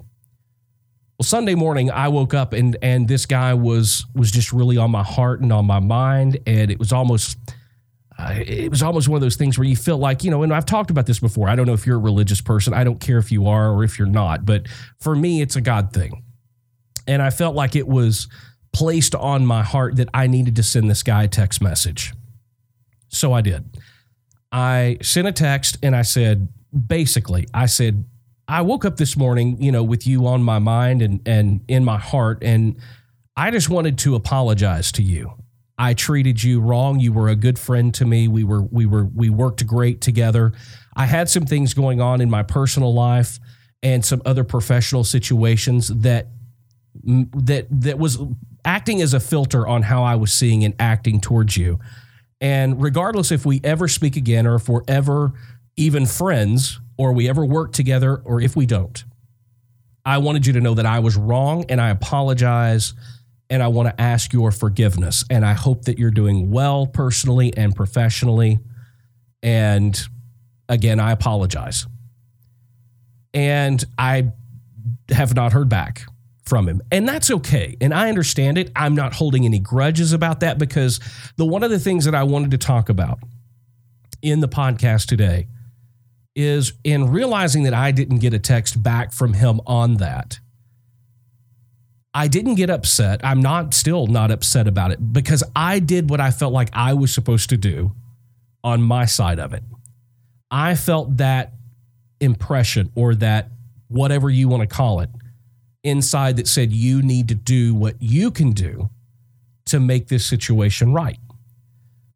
Well, 1.18 1.26
Sunday 1.26 1.56
morning 1.56 1.92
I 1.92 2.08
woke 2.08 2.34
up 2.34 2.54
and 2.54 2.78
and 2.82 3.08
this 3.08 3.26
guy 3.26 3.54
was 3.54 4.06
was 4.16 4.32
just 4.32 4.54
really 4.54 4.78
on 4.78 4.92
my 4.92 5.04
heart 5.04 5.42
and 5.42 5.52
on 5.52 5.66
my 5.66 5.80
mind 5.82 6.38
and 6.48 6.72
it 6.72 6.80
was 6.80 6.94
almost 6.94 7.38
Uh, 8.20 8.34
it 8.46 8.70
was 8.70 8.84
almost 8.84 9.08
one 9.08 9.16
of 9.16 9.22
those 9.22 9.38
things 9.38 9.58
where 9.58 9.66
you 9.66 9.78
feel 9.78 9.98
like, 9.98 10.26
you 10.26 10.32
know, 10.32 10.44
and 10.44 10.54
I've 10.54 10.66
talked 10.66 10.92
about 10.92 11.06
this 11.06 11.20
before. 11.20 11.48
I 11.48 11.56
don't 11.56 11.66
know 11.66 11.74
if 11.74 11.86
you're 11.86 11.96
a 11.96 12.00
religious 12.00 12.42
person. 12.42 12.74
I 12.74 12.84
don't 12.84 13.00
care 13.00 13.18
if 13.18 13.32
you 13.32 13.48
are 13.48 13.72
or 13.72 13.86
if 13.86 13.98
you're 13.98 14.10
not, 14.10 14.46
but 14.46 14.68
for 15.00 15.16
me, 15.16 15.42
it's 15.42 15.56
a 15.56 15.62
God 15.62 15.94
thing. 15.94 16.24
And 17.08 17.22
I 17.22 17.30
felt 17.30 17.56
like 17.56 17.78
it 17.78 17.88
was 17.88 18.28
placed 18.74 19.16
on 19.16 19.46
my 19.46 19.64
heart 19.64 19.96
that 19.96 20.10
I 20.14 20.28
needed 20.28 20.58
to 20.58 20.64
send 20.64 20.90
this 20.90 21.02
guy 21.02 21.24
a 21.24 21.28
text 21.30 21.62
message. 21.62 22.14
So 23.08 23.32
I 23.32 23.40
did. 23.40 23.78
I 24.52 24.98
sent 25.02 25.28
a 25.28 25.32
text 25.32 25.78
and 25.82 25.96
I 25.96 26.02
said, 26.02 26.50
basically, 26.88 27.48
I 27.54 27.68
said, 27.68 28.04
I 28.50 28.62
woke 28.62 28.84
up 28.84 28.98
this 28.98 29.16
morning, 29.16 29.62
you 29.62 29.72
know, 29.72 29.84
with 29.84 30.06
you 30.06 30.28
on 30.28 30.44
my 30.44 30.60
mind 30.60 31.02
and, 31.02 31.26
and 31.26 31.62
in 31.70 31.86
my 31.86 31.98
heart, 31.98 32.44
and 32.44 32.78
I 33.38 33.50
just 33.50 33.70
wanted 33.70 33.98
to 34.00 34.16
apologize 34.16 34.92
to 34.94 35.04
you. 35.04 35.39
I 35.82 35.94
treated 35.94 36.44
you 36.44 36.60
wrong. 36.60 37.00
You 37.00 37.14
were 37.14 37.30
a 37.30 37.38
good 37.38 37.58
friend 37.58 37.94
to 37.96 38.06
me. 38.06 38.28
We 38.28 38.44
were 38.44 38.62
we 38.62 38.86
were 38.86 39.06
we 39.06 39.30
worked 39.30 39.66
great 39.66 40.02
together. 40.02 40.52
I 40.94 41.06
had 41.06 41.30
some 41.30 41.46
things 41.46 41.74
going 41.74 42.02
on 42.02 42.20
in 42.20 42.30
my 42.30 42.44
personal 42.44 42.94
life 42.94 43.40
and 43.82 44.04
some 44.04 44.22
other 44.26 44.44
professional 44.44 45.06
situations 45.06 45.88
that 45.88 46.28
that 47.04 47.68
that 47.72 47.98
was 47.98 48.20
acting 48.66 49.02
as 49.02 49.14
a 49.14 49.22
filter 49.22 49.66
on 49.66 49.84
how 49.84 50.04
I 50.04 50.18
was 50.18 50.34
seeing 50.34 50.66
and 50.66 50.76
acting 50.80 51.22
towards 51.22 51.56
you. 51.56 51.80
And 52.42 52.82
regardless 52.82 53.32
if 53.32 53.46
we 53.46 53.62
ever 53.64 53.88
speak 53.88 54.18
again 54.18 54.46
or 54.46 54.56
if 54.56 54.68
we're 54.68 54.84
ever 54.86 55.32
even 55.78 56.06
friends 56.06 56.82
or 56.98 57.14
we 57.14 57.30
ever 57.30 57.46
work 57.46 57.72
together 57.72 58.18
or 58.26 58.42
if 58.42 58.54
we 58.54 58.66
don't, 58.66 59.02
I 60.06 60.18
wanted 60.18 60.46
you 60.46 60.52
to 60.54 60.62
know 60.62 60.74
that 60.74 60.86
I 60.86 61.00
was 61.00 61.16
wrong 61.16 61.64
and 61.70 61.80
I 61.80 61.90
apologize 61.90 62.94
and 63.50 63.64
I 63.64 63.68
want 63.68 63.90
to 63.90 64.02
ask 64.02 64.32
your 64.32 64.52
forgiveness. 64.52 65.24
And 65.30 65.46
I 65.46 65.54
hope 65.54 65.86
that 65.86 65.98
you're 65.98 66.12
doing 66.12 66.52
well 66.52 66.86
personally 66.88 67.56
and 67.58 67.76
professionally. 67.76 68.60
And 69.42 70.00
again, 70.68 71.00
I 71.00 71.12
apologize. 71.12 71.88
And 73.34 73.84
I 73.98 74.32
have 75.10 75.36
not 75.36 75.54
heard 75.54 75.70
back 75.70 76.04
from 76.46 76.68
him. 76.68 76.82
And 76.92 77.08
that's 77.08 77.30
okay. 77.32 77.78
And 77.80 77.94
I 77.94 78.10
understand 78.10 78.58
it. 78.58 78.72
I'm 78.76 78.96
not 78.96 79.14
holding 79.14 79.46
any 79.46 79.60
grudges 79.60 80.14
about 80.14 80.40
that 80.42 80.58
because 80.58 81.00
the 81.38 81.46
one 81.46 81.64
of 81.64 81.72
the 81.72 81.80
things 81.80 82.06
that 82.06 82.16
I 82.16 82.24
wanted 82.24 82.52
to 82.52 82.58
talk 82.58 82.90
about 82.90 83.20
in 84.22 84.40
the 84.40 84.48
podcast 84.48 85.08
today 85.08 85.48
is 86.36 86.74
in 86.84 87.12
realizing 87.12 87.64
that 87.64 87.74
I 87.74 87.92
didn't 87.92 88.20
get 88.20 88.34
a 88.34 88.40
text 88.40 88.82
back 88.82 89.14
from 89.14 89.34
him 89.34 89.62
on 89.66 89.98
that. 89.98 90.40
I 92.14 92.28
didn't 92.28 92.56
get 92.56 92.70
upset. 92.70 93.22
I'm 93.24 93.42
not 93.42 93.74
still 93.74 94.08
not 94.08 94.32
upset 94.32 94.68
about 94.68 94.92
it 94.92 95.14
because 95.14 95.44
I 95.56 95.80
did 95.80 96.10
what 96.10 96.20
I 96.20 96.32
felt 96.32 96.54
like 96.54 96.70
I 96.74 96.94
was 96.94 97.14
supposed 97.14 97.50
to 97.50 97.58
do 97.58 97.94
on 98.64 98.82
my 98.82 99.06
side 99.06 99.40
of 99.40 99.54
it. 99.54 99.64
I 100.50 100.76
felt 100.76 101.18
that 101.18 101.54
impression 102.20 102.92
or 102.96 103.16
that 103.16 103.50
whatever 103.88 104.30
you 104.30 104.48
want 104.48 104.62
to 104.62 104.68
call 104.68 105.00
it 105.00 105.10
inside 105.84 106.38
that 106.38 106.48
said 106.48 106.72
you 106.74 107.02
need 107.02 107.28
to 107.28 107.36
do 107.36 107.74
what 107.74 107.96
you 108.00 108.32
can 108.32 108.52
do 108.52 108.90
to 109.66 109.80
make 109.80 110.08
this 110.08 110.26
situation 110.26 110.94
right. 110.94 111.20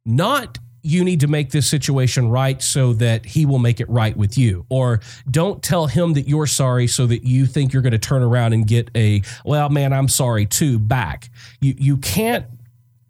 Not 0.05 0.57
you 0.83 1.03
need 1.03 1.21
to 1.21 1.27
make 1.27 1.49
this 1.51 1.67
situation 1.67 2.29
right 2.29 2.61
so 2.61 2.91
that 2.93 3.25
he 3.25 3.45
will 3.45 3.57
make 3.57 3.79
it 3.79 3.89
right 3.89 4.15
with 4.15 4.37
you. 4.37 4.65
Or 4.69 4.99
don't 5.31 5.63
tell 5.63 5.87
him 5.87 6.13
that 6.13 6.27
you're 6.27 6.45
sorry 6.45 6.87
so 6.87 7.07
that 7.07 7.23
you 7.23 7.45
think 7.45 7.71
you're 7.71 7.81
going 7.81 7.93
to 7.93 7.97
turn 7.97 8.21
around 8.21 8.51
and 8.51 8.67
get 8.67 8.91
a, 8.93 9.21
well, 9.45 9.69
man, 9.69 9.93
I'm 9.93 10.09
sorry 10.09 10.45
too 10.45 10.77
back. 10.77 11.29
You, 11.61 11.73
you 11.77 11.97
can't 11.97 12.45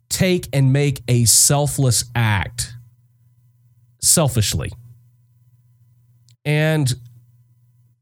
take 0.07 0.47
and 0.53 0.71
make 0.71 1.01
a 1.07 1.25
selfless 1.25 2.05
act 2.15 2.75
selfishly. 4.01 4.71
And 6.45 6.93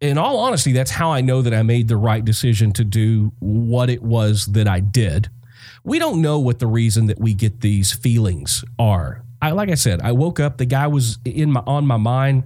in 0.02 0.18
all 0.18 0.38
honesty, 0.38 0.74
that's 0.74 0.92
how 0.92 1.12
I 1.12 1.22
know 1.22 1.42
that 1.42 1.54
I 1.54 1.64
made 1.64 1.88
the 1.88 1.96
right 1.96 2.26
decision 2.26 2.74
to 2.74 2.84
do 2.84 3.32
what 3.40 3.90
it 3.90 4.04
was 4.04 4.48
that 4.48 4.68
I 4.68 4.82
did. 4.82 5.30
We 5.84 5.98
don't 5.98 6.22
know 6.22 6.40
what 6.40 6.60
the 6.60 6.68
reason 6.68 7.06
that 7.06 7.20
we 7.20 7.34
get 7.34 7.62
these 7.62 7.94
feelings 7.94 8.66
are. 8.78 9.24
I 9.42 9.52
like 9.52 9.70
I 9.70 9.76
said, 9.76 10.02
I 10.02 10.12
woke 10.12 10.40
up, 10.40 10.58
the 10.58 10.66
guy 10.66 10.88
was 10.88 11.18
in 11.26 11.52
my 11.52 11.64
on 11.66 11.88
my 11.88 11.98
mind 11.98 12.44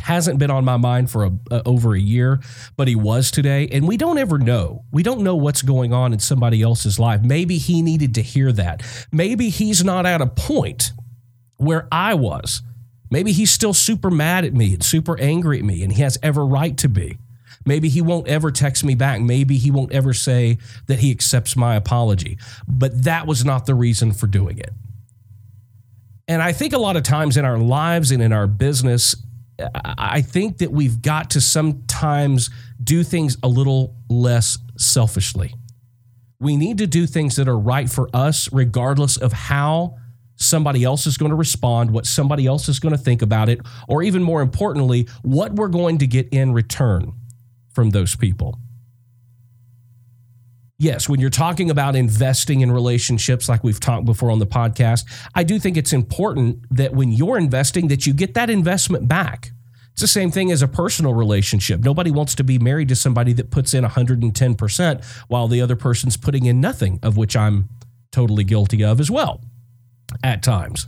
hasn't 0.00 0.38
been 0.38 0.50
on 0.50 0.64
my 0.64 0.76
mind 0.76 1.10
for 1.10 1.24
a, 1.24 1.62
over 1.66 1.94
a 1.94 2.00
year, 2.00 2.40
but 2.76 2.88
he 2.88 2.94
was 2.94 3.30
today. 3.30 3.68
And 3.70 3.86
we 3.86 3.96
don't 3.96 4.18
ever 4.18 4.38
know. 4.38 4.84
We 4.92 5.02
don't 5.02 5.20
know 5.22 5.36
what's 5.36 5.62
going 5.62 5.92
on 5.92 6.12
in 6.12 6.18
somebody 6.18 6.62
else's 6.62 6.98
life. 6.98 7.22
Maybe 7.22 7.58
he 7.58 7.82
needed 7.82 8.14
to 8.14 8.22
hear 8.22 8.52
that. 8.52 8.82
Maybe 9.12 9.48
he's 9.48 9.84
not 9.84 10.06
at 10.06 10.20
a 10.20 10.26
point 10.26 10.92
where 11.56 11.88
I 11.90 12.14
was. 12.14 12.62
Maybe 13.10 13.32
he's 13.32 13.50
still 13.50 13.74
super 13.74 14.10
mad 14.10 14.44
at 14.44 14.52
me 14.52 14.74
and 14.74 14.84
super 14.84 15.18
angry 15.18 15.58
at 15.58 15.64
me, 15.64 15.82
and 15.82 15.92
he 15.92 16.02
has 16.02 16.18
every 16.22 16.44
right 16.44 16.76
to 16.78 16.88
be. 16.88 17.18
Maybe 17.64 17.88
he 17.88 18.02
won't 18.02 18.28
ever 18.28 18.50
text 18.50 18.84
me 18.84 18.94
back. 18.94 19.20
Maybe 19.20 19.56
he 19.56 19.70
won't 19.70 19.92
ever 19.92 20.12
say 20.12 20.58
that 20.86 21.00
he 21.00 21.10
accepts 21.10 21.56
my 21.56 21.74
apology. 21.74 22.38
But 22.66 23.04
that 23.04 23.26
was 23.26 23.44
not 23.44 23.66
the 23.66 23.74
reason 23.74 24.12
for 24.12 24.26
doing 24.26 24.58
it. 24.58 24.72
And 26.28 26.42
I 26.42 26.52
think 26.52 26.74
a 26.74 26.78
lot 26.78 26.96
of 26.96 27.02
times 27.02 27.38
in 27.38 27.46
our 27.46 27.58
lives 27.58 28.10
and 28.10 28.22
in 28.22 28.32
our 28.32 28.46
business, 28.46 29.16
I 29.98 30.20
think 30.20 30.58
that 30.58 30.70
we've 30.70 31.00
got 31.00 31.30
to 31.30 31.40
sometimes 31.40 32.50
do 32.82 33.02
things 33.02 33.38
a 33.42 33.48
little 33.48 33.96
less 34.08 34.58
selfishly. 34.76 35.54
We 36.38 36.56
need 36.56 36.78
to 36.78 36.86
do 36.86 37.06
things 37.06 37.36
that 37.36 37.48
are 37.48 37.58
right 37.58 37.90
for 37.90 38.08
us, 38.14 38.52
regardless 38.52 39.16
of 39.16 39.32
how 39.32 39.96
somebody 40.36 40.84
else 40.84 41.06
is 41.06 41.16
going 41.16 41.30
to 41.30 41.36
respond, 41.36 41.90
what 41.90 42.06
somebody 42.06 42.46
else 42.46 42.68
is 42.68 42.78
going 42.78 42.96
to 42.96 43.02
think 43.02 43.22
about 43.22 43.48
it, 43.48 43.60
or 43.88 44.04
even 44.04 44.22
more 44.22 44.40
importantly, 44.40 45.08
what 45.22 45.54
we're 45.54 45.66
going 45.66 45.98
to 45.98 46.06
get 46.06 46.28
in 46.28 46.52
return 46.52 47.12
from 47.72 47.90
those 47.90 48.14
people. 48.14 48.56
Yes, 50.80 51.08
when 51.08 51.18
you're 51.18 51.28
talking 51.28 51.70
about 51.70 51.96
investing 51.96 52.60
in 52.60 52.70
relationships 52.70 53.48
like 53.48 53.64
we've 53.64 53.80
talked 53.80 54.04
before 54.04 54.30
on 54.30 54.38
the 54.38 54.46
podcast, 54.46 55.04
I 55.34 55.42
do 55.42 55.58
think 55.58 55.76
it's 55.76 55.92
important 55.92 56.60
that 56.70 56.94
when 56.94 57.10
you're 57.10 57.36
investing 57.36 57.88
that 57.88 58.06
you 58.06 58.12
get 58.12 58.34
that 58.34 58.48
investment 58.48 59.08
back. 59.08 59.50
It's 59.92 60.02
the 60.02 60.06
same 60.06 60.30
thing 60.30 60.52
as 60.52 60.62
a 60.62 60.68
personal 60.68 61.12
relationship. 61.14 61.80
Nobody 61.80 62.12
wants 62.12 62.36
to 62.36 62.44
be 62.44 62.60
married 62.60 62.86
to 62.90 62.94
somebody 62.94 63.32
that 63.32 63.50
puts 63.50 63.74
in 63.74 63.82
110% 63.82 65.04
while 65.26 65.48
the 65.48 65.60
other 65.60 65.74
person's 65.74 66.16
putting 66.16 66.46
in 66.46 66.60
nothing, 66.60 67.00
of 67.02 67.16
which 67.16 67.34
I'm 67.34 67.68
totally 68.12 68.44
guilty 68.44 68.84
of 68.84 69.00
as 69.00 69.10
well 69.10 69.40
at 70.22 70.44
times. 70.44 70.86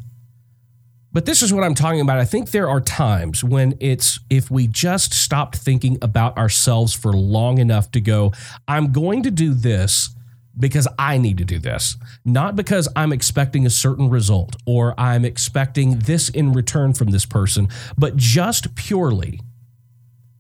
But 1.13 1.27
this 1.27 1.43
is 1.43 1.53
what 1.53 1.65
I'm 1.65 1.75
talking 1.75 2.01
about. 2.01 2.19
I 2.19 2.25
think 2.25 2.51
there 2.51 2.69
are 2.69 2.81
times 2.81 3.43
when 3.43 3.77
it's 3.81 4.21
if 4.31 4.51
we 4.51 4.67
just 4.67 5.13
stopped 5.13 5.57
thinking 5.57 5.99
about 6.01 6.39
ourselves 6.39 6.95
for 6.95 7.13
long 7.13 7.59
enough 7.59 7.91
to 7.93 8.01
go, 8.01 8.33
I'm 8.69 8.93
going 8.93 9.25
to 9.25 9.31
do 9.31 9.53
this 9.53 10.11
because 10.59 10.87
I 10.99 11.19
need 11.19 11.39
to 11.39 11.45
do 11.45 11.59
this, 11.59 11.97
not 12.25 12.55
because 12.55 12.89
I'm 12.95 13.13
expecting 13.13 13.67
a 13.67 13.71
certain 13.71 14.11
result 14.11 14.57
or 14.67 14.95
I'm 14.99 15.25
expecting 15.25 16.01
this 16.01 16.29
in 16.29 16.53
return 16.53 16.93
from 16.93 17.11
this 17.11 17.25
person, 17.25 17.69
but 17.97 18.17
just 18.17 18.75
purely 18.75 19.41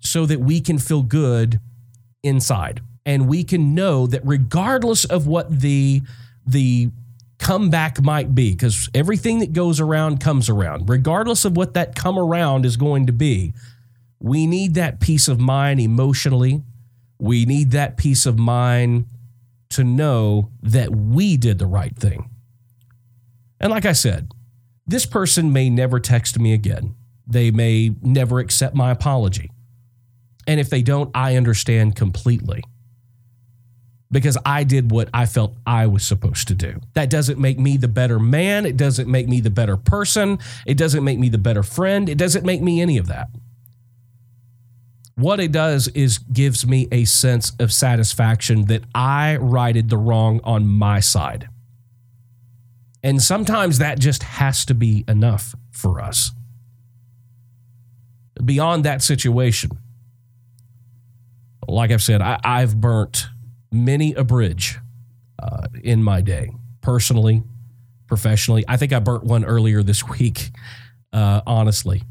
so 0.00 0.26
that 0.26 0.40
we 0.40 0.60
can 0.60 0.78
feel 0.78 1.02
good 1.02 1.60
inside 2.22 2.80
and 3.06 3.28
we 3.28 3.44
can 3.44 3.74
know 3.74 4.06
that 4.06 4.20
regardless 4.24 5.04
of 5.04 5.26
what 5.26 5.60
the 5.60 6.02
the 6.46 6.90
comeback 7.40 8.02
might 8.02 8.34
be 8.34 8.52
because 8.52 8.88
everything 8.94 9.40
that 9.40 9.52
goes 9.52 9.80
around 9.80 10.20
comes 10.20 10.48
around. 10.48 10.88
Regardless 10.88 11.44
of 11.44 11.56
what 11.56 11.74
that 11.74 11.96
come 11.96 12.18
around 12.18 12.64
is 12.64 12.76
going 12.76 13.06
to 13.06 13.12
be, 13.12 13.52
we 14.20 14.46
need 14.46 14.74
that 14.74 15.00
peace 15.00 15.26
of 15.26 15.40
mind 15.40 15.80
emotionally. 15.80 16.62
We 17.18 17.46
need 17.46 17.72
that 17.72 17.96
peace 17.96 18.26
of 18.26 18.38
mind 18.38 19.06
to 19.70 19.82
know 19.82 20.50
that 20.62 20.94
we 20.94 21.36
did 21.36 21.58
the 21.58 21.66
right 21.66 21.96
thing. 21.96 22.30
And 23.58 23.70
like 23.70 23.86
I 23.86 23.92
said, 23.92 24.30
this 24.86 25.06
person 25.06 25.52
may 25.52 25.70
never 25.70 25.98
text 26.00 26.38
me 26.38 26.52
again. 26.52 26.94
They 27.26 27.50
may 27.50 27.94
never 28.02 28.38
accept 28.38 28.74
my 28.74 28.90
apology. 28.90 29.50
And 30.46 30.58
if 30.60 30.68
they 30.70 30.82
don't, 30.82 31.10
I 31.14 31.36
understand 31.36 31.96
completely 31.96 32.62
because 34.10 34.36
I 34.44 34.64
did 34.64 34.90
what 34.90 35.08
I 35.14 35.26
felt 35.26 35.54
I 35.66 35.86
was 35.86 36.06
supposed 36.06 36.48
to 36.48 36.54
do. 36.54 36.80
That 36.94 37.10
doesn't 37.10 37.38
make 37.38 37.58
me 37.58 37.76
the 37.76 37.88
better 37.88 38.18
man. 38.18 38.66
It 38.66 38.76
doesn't 38.76 39.08
make 39.08 39.28
me 39.28 39.40
the 39.40 39.50
better 39.50 39.76
person. 39.76 40.38
It 40.66 40.76
doesn't 40.76 41.04
make 41.04 41.18
me 41.18 41.28
the 41.28 41.38
better 41.38 41.62
friend. 41.62 42.08
It 42.08 42.18
doesn't 42.18 42.44
make 42.44 42.60
me 42.60 42.80
any 42.80 42.98
of 42.98 43.06
that. 43.06 43.28
What 45.14 45.38
it 45.38 45.52
does 45.52 45.88
is 45.88 46.18
gives 46.18 46.66
me 46.66 46.88
a 46.90 47.04
sense 47.04 47.52
of 47.58 47.72
satisfaction 47.72 48.66
that 48.66 48.84
I 48.94 49.36
righted 49.36 49.90
the 49.90 49.98
wrong 49.98 50.40
on 50.44 50.66
my 50.66 51.00
side. 51.00 51.48
And 53.02 53.22
sometimes 53.22 53.78
that 53.78 53.98
just 53.98 54.22
has 54.22 54.64
to 54.66 54.74
be 54.74 55.04
enough 55.06 55.54
for 55.70 56.00
us. 56.00 56.32
Beyond 58.42 58.84
that 58.84 59.02
situation, 59.02 59.70
like 61.68 61.90
I've 61.90 62.02
said, 62.02 62.22
I, 62.22 62.60
have 62.60 62.80
burnt 62.80 63.28
many 63.70 64.14
a 64.14 64.24
bridge 64.24 64.78
uh, 65.42 65.68
in 65.82 66.02
my 66.02 66.20
day, 66.20 66.52
personally, 66.80 67.42
professionally. 68.06 68.64
I 68.68 68.76
think 68.76 68.92
I 68.92 68.98
burnt 68.98 69.24
one 69.24 69.44
earlier 69.44 69.82
this 69.82 70.06
week, 70.20 70.50
uh, 71.12 71.40
honestly. 71.46 72.02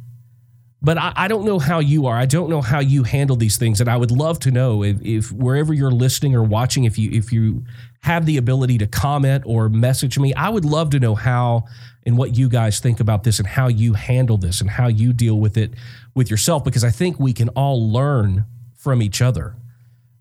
But 0.82 0.98
I, 0.98 1.12
I, 1.14 1.28
don't 1.28 1.44
know 1.44 1.60
how 1.60 1.80
you 1.80 2.08
are. 2.08 2.16
I 2.16 2.26
don't 2.26 2.50
know 2.50 2.62
how 2.62 2.80
you 2.80 3.04
handle 3.04 3.36
these 3.36 3.58
things, 3.58 3.82
and 3.82 3.90
I 3.90 3.98
would 3.98 4.12
love 4.12 4.40
to 4.40 4.52
know 4.52 4.82
if, 4.82 5.02
if 5.02 5.30
wherever 5.30 5.74
you're 5.74 5.92
listening 5.92 6.36
or 6.36 6.44
watching, 6.44 6.86
if 6.86 6.98
you 6.98 7.12
if 7.12 7.34
you 7.34 7.66
have 8.02 8.26
the 8.26 8.38
ability 8.38 8.78
to 8.78 8.88
comment 8.88 9.44
or 9.46 9.68
message 9.68 10.18
me, 10.18 10.34
I 10.36 10.48
would 10.48 10.64
love 10.64 10.92
to 10.92 11.00
know 11.00 11.16
how 11.16 11.66
and 12.06 12.18
what 12.18 12.38
you 12.38 12.48
guys 12.48 12.80
think 12.80 13.02
about 13.02 13.24
this 13.24 13.40
and 13.40 13.48
how 13.48 13.68
you 13.68 13.94
handle 13.94 14.38
this 14.38 14.62
and 14.62 14.70
how 14.70 14.88
you 14.88 15.12
deal 15.12 15.38
with 15.38 15.58
it 15.58 15.74
with 16.16 16.32
yourself, 16.32 16.64
because 16.64 16.86
I 16.86 16.92
think 16.92 17.20
we 17.20 17.34
can 17.34 17.50
all 17.50 17.92
learn 17.92 18.46
from 18.74 19.02
each 19.02 19.22
other 19.22 19.58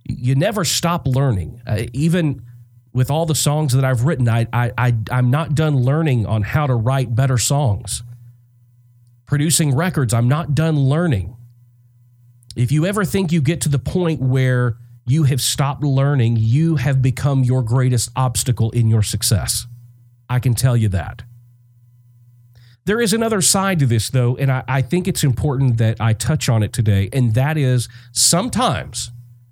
you 0.08 0.34
never 0.34 0.64
stop 0.64 1.06
learning. 1.06 1.62
Uh, 1.66 1.84
even 1.92 2.42
with 2.92 3.10
all 3.10 3.26
the 3.26 3.34
songs 3.34 3.74
that 3.74 3.84
I've 3.84 4.04
written, 4.04 4.28
I, 4.28 4.46
I, 4.52 4.72
I, 4.76 4.94
I'm 5.10 5.30
not 5.30 5.54
done 5.54 5.76
learning 5.76 6.26
on 6.26 6.42
how 6.42 6.66
to 6.66 6.74
write 6.74 7.14
better 7.14 7.38
songs. 7.38 8.02
Producing 9.26 9.76
records, 9.76 10.14
I'm 10.14 10.28
not 10.28 10.54
done 10.54 10.76
learning. 10.78 11.36
If 12.56 12.72
you 12.72 12.86
ever 12.86 13.04
think 13.04 13.30
you 13.30 13.40
get 13.40 13.60
to 13.62 13.68
the 13.68 13.78
point 13.78 14.20
where 14.20 14.78
you 15.06 15.24
have 15.24 15.40
stopped 15.40 15.84
learning, 15.84 16.36
you 16.38 16.76
have 16.76 17.00
become 17.02 17.44
your 17.44 17.62
greatest 17.62 18.10
obstacle 18.16 18.70
in 18.70 18.88
your 18.88 19.02
success. 19.02 19.66
I 20.28 20.38
can 20.38 20.54
tell 20.54 20.76
you 20.76 20.88
that. 20.88 21.22
There 22.84 23.00
is 23.00 23.12
another 23.12 23.42
side 23.42 23.78
to 23.80 23.86
this, 23.86 24.08
though, 24.08 24.36
and 24.36 24.50
I, 24.50 24.64
I 24.66 24.82
think 24.82 25.06
it's 25.06 25.22
important 25.22 25.76
that 25.76 26.00
I 26.00 26.14
touch 26.14 26.48
on 26.48 26.62
it 26.62 26.72
today, 26.72 27.10
and 27.12 27.34
that 27.34 27.58
is 27.58 27.86
sometimes 28.12 29.10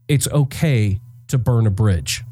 it's 0.09 0.29
okay 0.29 1.01
to 1.29 1.39
burn 1.39 1.67
a 1.67 1.71
bridge. 1.71 2.23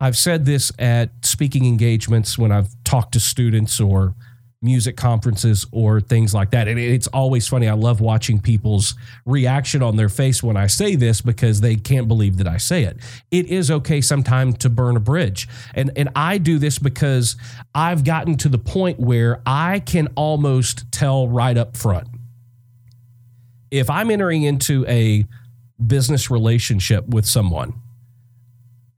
I've 0.00 0.16
said 0.16 0.44
this 0.44 0.70
at 0.78 1.10
speaking 1.22 1.64
engagements 1.64 2.38
when 2.38 2.52
I've 2.52 2.68
talked 2.84 3.12
to 3.12 3.20
students 3.20 3.80
or 3.80 4.14
music 4.60 4.96
conferences 4.96 5.66
or 5.70 6.00
things 6.00 6.34
like 6.34 6.50
that. 6.50 6.66
And 6.66 6.78
it's 6.78 7.06
always 7.08 7.46
funny. 7.46 7.68
I 7.68 7.74
love 7.74 8.00
watching 8.00 8.40
people's 8.40 8.94
reaction 9.24 9.82
on 9.82 9.96
their 9.96 10.08
face 10.08 10.42
when 10.42 10.56
I 10.56 10.66
say 10.66 10.96
this 10.96 11.20
because 11.20 11.60
they 11.60 11.76
can't 11.76 12.08
believe 12.08 12.38
that 12.38 12.48
I 12.48 12.56
say 12.56 12.82
it. 12.82 12.98
It 13.30 13.46
is 13.46 13.70
okay 13.70 14.00
sometimes 14.00 14.58
to 14.58 14.68
burn 14.68 14.96
a 14.96 15.00
bridge. 15.00 15.48
And 15.74 15.92
and 15.96 16.08
I 16.16 16.38
do 16.38 16.58
this 16.58 16.78
because 16.78 17.36
I've 17.74 18.04
gotten 18.04 18.36
to 18.38 18.48
the 18.48 18.58
point 18.58 18.98
where 18.98 19.40
I 19.46 19.80
can 19.80 20.08
almost 20.16 20.90
tell 20.90 21.28
right 21.28 21.56
up 21.56 21.76
front. 21.76 22.08
If 23.70 23.90
I'm 23.90 24.10
entering 24.10 24.42
into 24.42 24.84
a 24.88 25.24
business 25.86 26.30
relationship 26.30 27.06
with 27.08 27.26
someone 27.26 27.80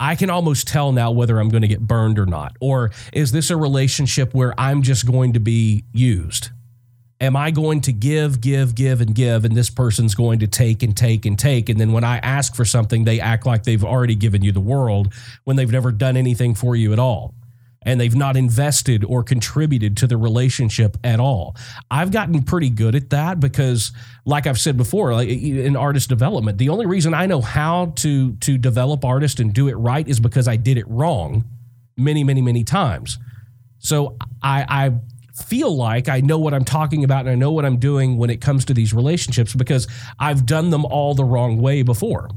I 0.00 0.14
can 0.14 0.30
almost 0.30 0.66
tell 0.66 0.92
now 0.92 1.10
whether 1.10 1.38
I'm 1.38 1.50
going 1.50 1.60
to 1.60 1.68
get 1.68 1.86
burned 1.86 2.18
or 2.18 2.24
not. 2.24 2.56
Or 2.58 2.90
is 3.12 3.32
this 3.32 3.50
a 3.50 3.56
relationship 3.56 4.32
where 4.32 4.58
I'm 4.58 4.80
just 4.80 5.06
going 5.06 5.34
to 5.34 5.40
be 5.40 5.84
used? 5.92 6.48
Am 7.20 7.36
I 7.36 7.50
going 7.50 7.82
to 7.82 7.92
give, 7.92 8.40
give, 8.40 8.74
give, 8.74 9.02
and 9.02 9.14
give, 9.14 9.44
and 9.44 9.54
this 9.54 9.68
person's 9.68 10.14
going 10.14 10.38
to 10.38 10.46
take 10.46 10.82
and 10.82 10.96
take 10.96 11.26
and 11.26 11.38
take? 11.38 11.68
And 11.68 11.78
then 11.78 11.92
when 11.92 12.02
I 12.02 12.16
ask 12.16 12.54
for 12.54 12.64
something, 12.64 13.04
they 13.04 13.20
act 13.20 13.44
like 13.44 13.64
they've 13.64 13.84
already 13.84 14.14
given 14.14 14.40
you 14.40 14.52
the 14.52 14.60
world 14.60 15.12
when 15.44 15.56
they've 15.56 15.70
never 15.70 15.92
done 15.92 16.16
anything 16.16 16.54
for 16.54 16.74
you 16.74 16.94
at 16.94 16.98
all 16.98 17.34
and 17.82 18.00
they've 18.00 18.14
not 18.14 18.36
invested 18.36 19.04
or 19.04 19.22
contributed 19.22 19.96
to 19.98 20.06
the 20.06 20.16
relationship 20.16 20.96
at 21.02 21.18
all. 21.18 21.56
I've 21.90 22.10
gotten 22.10 22.42
pretty 22.42 22.68
good 22.70 22.94
at 22.94 23.10
that 23.10 23.40
because 23.40 23.92
like 24.26 24.46
I've 24.46 24.60
said 24.60 24.76
before, 24.76 25.14
like 25.14 25.28
in 25.28 25.76
artist 25.76 26.08
development, 26.08 26.58
the 26.58 26.68
only 26.68 26.86
reason 26.86 27.14
I 27.14 27.26
know 27.26 27.40
how 27.40 27.92
to 27.96 28.32
to 28.36 28.58
develop 28.58 29.04
artists 29.04 29.40
and 29.40 29.52
do 29.52 29.68
it 29.68 29.74
right 29.74 30.06
is 30.06 30.20
because 30.20 30.46
I 30.46 30.56
did 30.56 30.76
it 30.76 30.86
wrong 30.88 31.44
many, 31.96 32.24
many, 32.24 32.42
many 32.42 32.64
times. 32.64 33.18
So 33.78 34.16
I, 34.42 34.66
I 34.68 34.92
feel 35.42 35.74
like 35.74 36.08
I 36.08 36.20
know 36.20 36.38
what 36.38 36.52
I'm 36.52 36.64
talking 36.64 37.04
about 37.04 37.20
and 37.20 37.30
I 37.30 37.34
know 37.34 37.52
what 37.52 37.64
I'm 37.64 37.78
doing 37.78 38.18
when 38.18 38.28
it 38.30 38.40
comes 38.40 38.66
to 38.66 38.74
these 38.74 38.92
relationships 38.92 39.54
because 39.54 39.88
I've 40.18 40.44
done 40.44 40.70
them 40.70 40.84
all 40.84 41.14
the 41.14 41.24
wrong 41.24 41.58
way 41.60 41.82
before. 41.82 42.28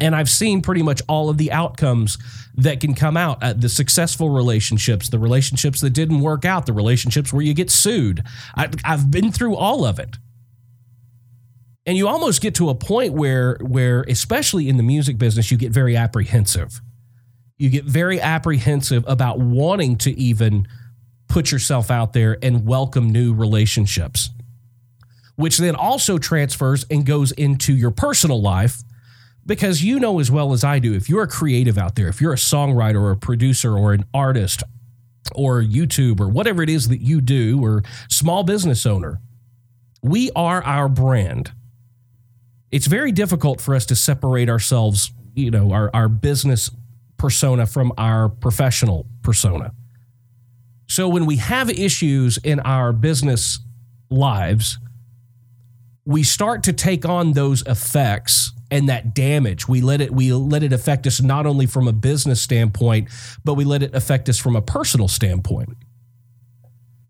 And 0.00 0.14
I've 0.14 0.28
seen 0.28 0.60
pretty 0.60 0.82
much 0.82 1.00
all 1.08 1.30
of 1.30 1.38
the 1.38 1.52
outcomes 1.52 2.18
that 2.56 2.80
can 2.80 2.94
come 2.94 3.16
out 3.16 3.42
uh, 3.42 3.52
the 3.52 3.68
successful 3.68 4.28
relationships, 4.28 5.08
the 5.08 5.18
relationships 5.18 5.80
that 5.80 5.90
didn't 5.90 6.20
work 6.20 6.44
out, 6.44 6.66
the 6.66 6.72
relationships 6.72 7.32
where 7.32 7.42
you 7.42 7.54
get 7.54 7.70
sued. 7.70 8.22
I, 8.56 8.68
I've 8.84 9.10
been 9.10 9.30
through 9.30 9.56
all 9.56 9.84
of 9.84 9.98
it. 9.98 10.16
And 11.86 11.96
you 11.96 12.08
almost 12.08 12.40
get 12.40 12.54
to 12.56 12.70
a 12.70 12.74
point 12.74 13.12
where, 13.12 13.58
where, 13.60 14.02
especially 14.08 14.68
in 14.68 14.78
the 14.78 14.82
music 14.82 15.18
business, 15.18 15.50
you 15.50 15.58
get 15.58 15.70
very 15.70 15.96
apprehensive. 15.96 16.80
You 17.58 17.68
get 17.68 17.84
very 17.84 18.20
apprehensive 18.20 19.04
about 19.06 19.38
wanting 19.38 19.96
to 19.98 20.18
even 20.18 20.66
put 21.28 21.52
yourself 21.52 21.90
out 21.90 22.12
there 22.12 22.38
and 22.42 22.66
welcome 22.66 23.10
new 23.10 23.34
relationships, 23.34 24.30
which 25.36 25.58
then 25.58 25.76
also 25.76 26.16
transfers 26.16 26.86
and 26.90 27.04
goes 27.04 27.32
into 27.32 27.74
your 27.74 27.90
personal 27.90 28.40
life 28.40 28.82
because 29.46 29.82
you 29.82 30.00
know 30.00 30.18
as 30.20 30.30
well 30.30 30.52
as 30.52 30.64
I 30.64 30.78
do, 30.78 30.94
if 30.94 31.08
you're 31.08 31.22
a 31.22 31.28
creative 31.28 31.76
out 31.76 31.94
there, 31.96 32.08
if 32.08 32.20
you're 32.20 32.32
a 32.32 32.36
songwriter 32.36 33.00
or 33.00 33.10
a 33.10 33.16
producer 33.16 33.76
or 33.76 33.92
an 33.92 34.04
artist 34.14 34.62
or 35.34 35.62
YouTube 35.62 36.20
or 36.20 36.28
whatever 36.28 36.62
it 36.62 36.70
is 36.70 36.88
that 36.88 37.00
you 37.00 37.20
do 37.20 37.62
or 37.62 37.82
small 38.08 38.42
business 38.44 38.86
owner, 38.86 39.20
we 40.02 40.30
are 40.34 40.62
our 40.64 40.88
brand. 40.88 41.52
It's 42.70 42.86
very 42.86 43.12
difficult 43.12 43.60
for 43.60 43.74
us 43.74 43.86
to 43.86 43.96
separate 43.96 44.48
ourselves, 44.48 45.12
you 45.34 45.50
know, 45.50 45.72
our, 45.72 45.90
our 45.94 46.08
business 46.08 46.70
persona 47.16 47.66
from 47.66 47.92
our 47.96 48.28
professional 48.28 49.06
persona. 49.22 49.72
So 50.88 51.08
when 51.08 51.26
we 51.26 51.36
have 51.36 51.70
issues 51.70 52.38
in 52.38 52.60
our 52.60 52.92
business 52.92 53.60
lives, 54.10 54.78
we 56.04 56.22
start 56.22 56.62
to 56.64 56.72
take 56.72 57.06
on 57.06 57.32
those 57.32 57.62
effects 57.62 58.53
and 58.74 58.88
that 58.88 59.14
damage 59.14 59.68
we 59.68 59.80
let 59.80 60.00
it 60.00 60.10
we 60.10 60.32
let 60.32 60.64
it 60.64 60.72
affect 60.72 61.06
us 61.06 61.22
not 61.22 61.46
only 61.46 61.64
from 61.64 61.86
a 61.86 61.92
business 61.92 62.42
standpoint 62.42 63.08
but 63.44 63.54
we 63.54 63.64
let 63.64 63.84
it 63.84 63.94
affect 63.94 64.28
us 64.28 64.36
from 64.36 64.56
a 64.56 64.60
personal 64.60 65.06
standpoint 65.06 65.76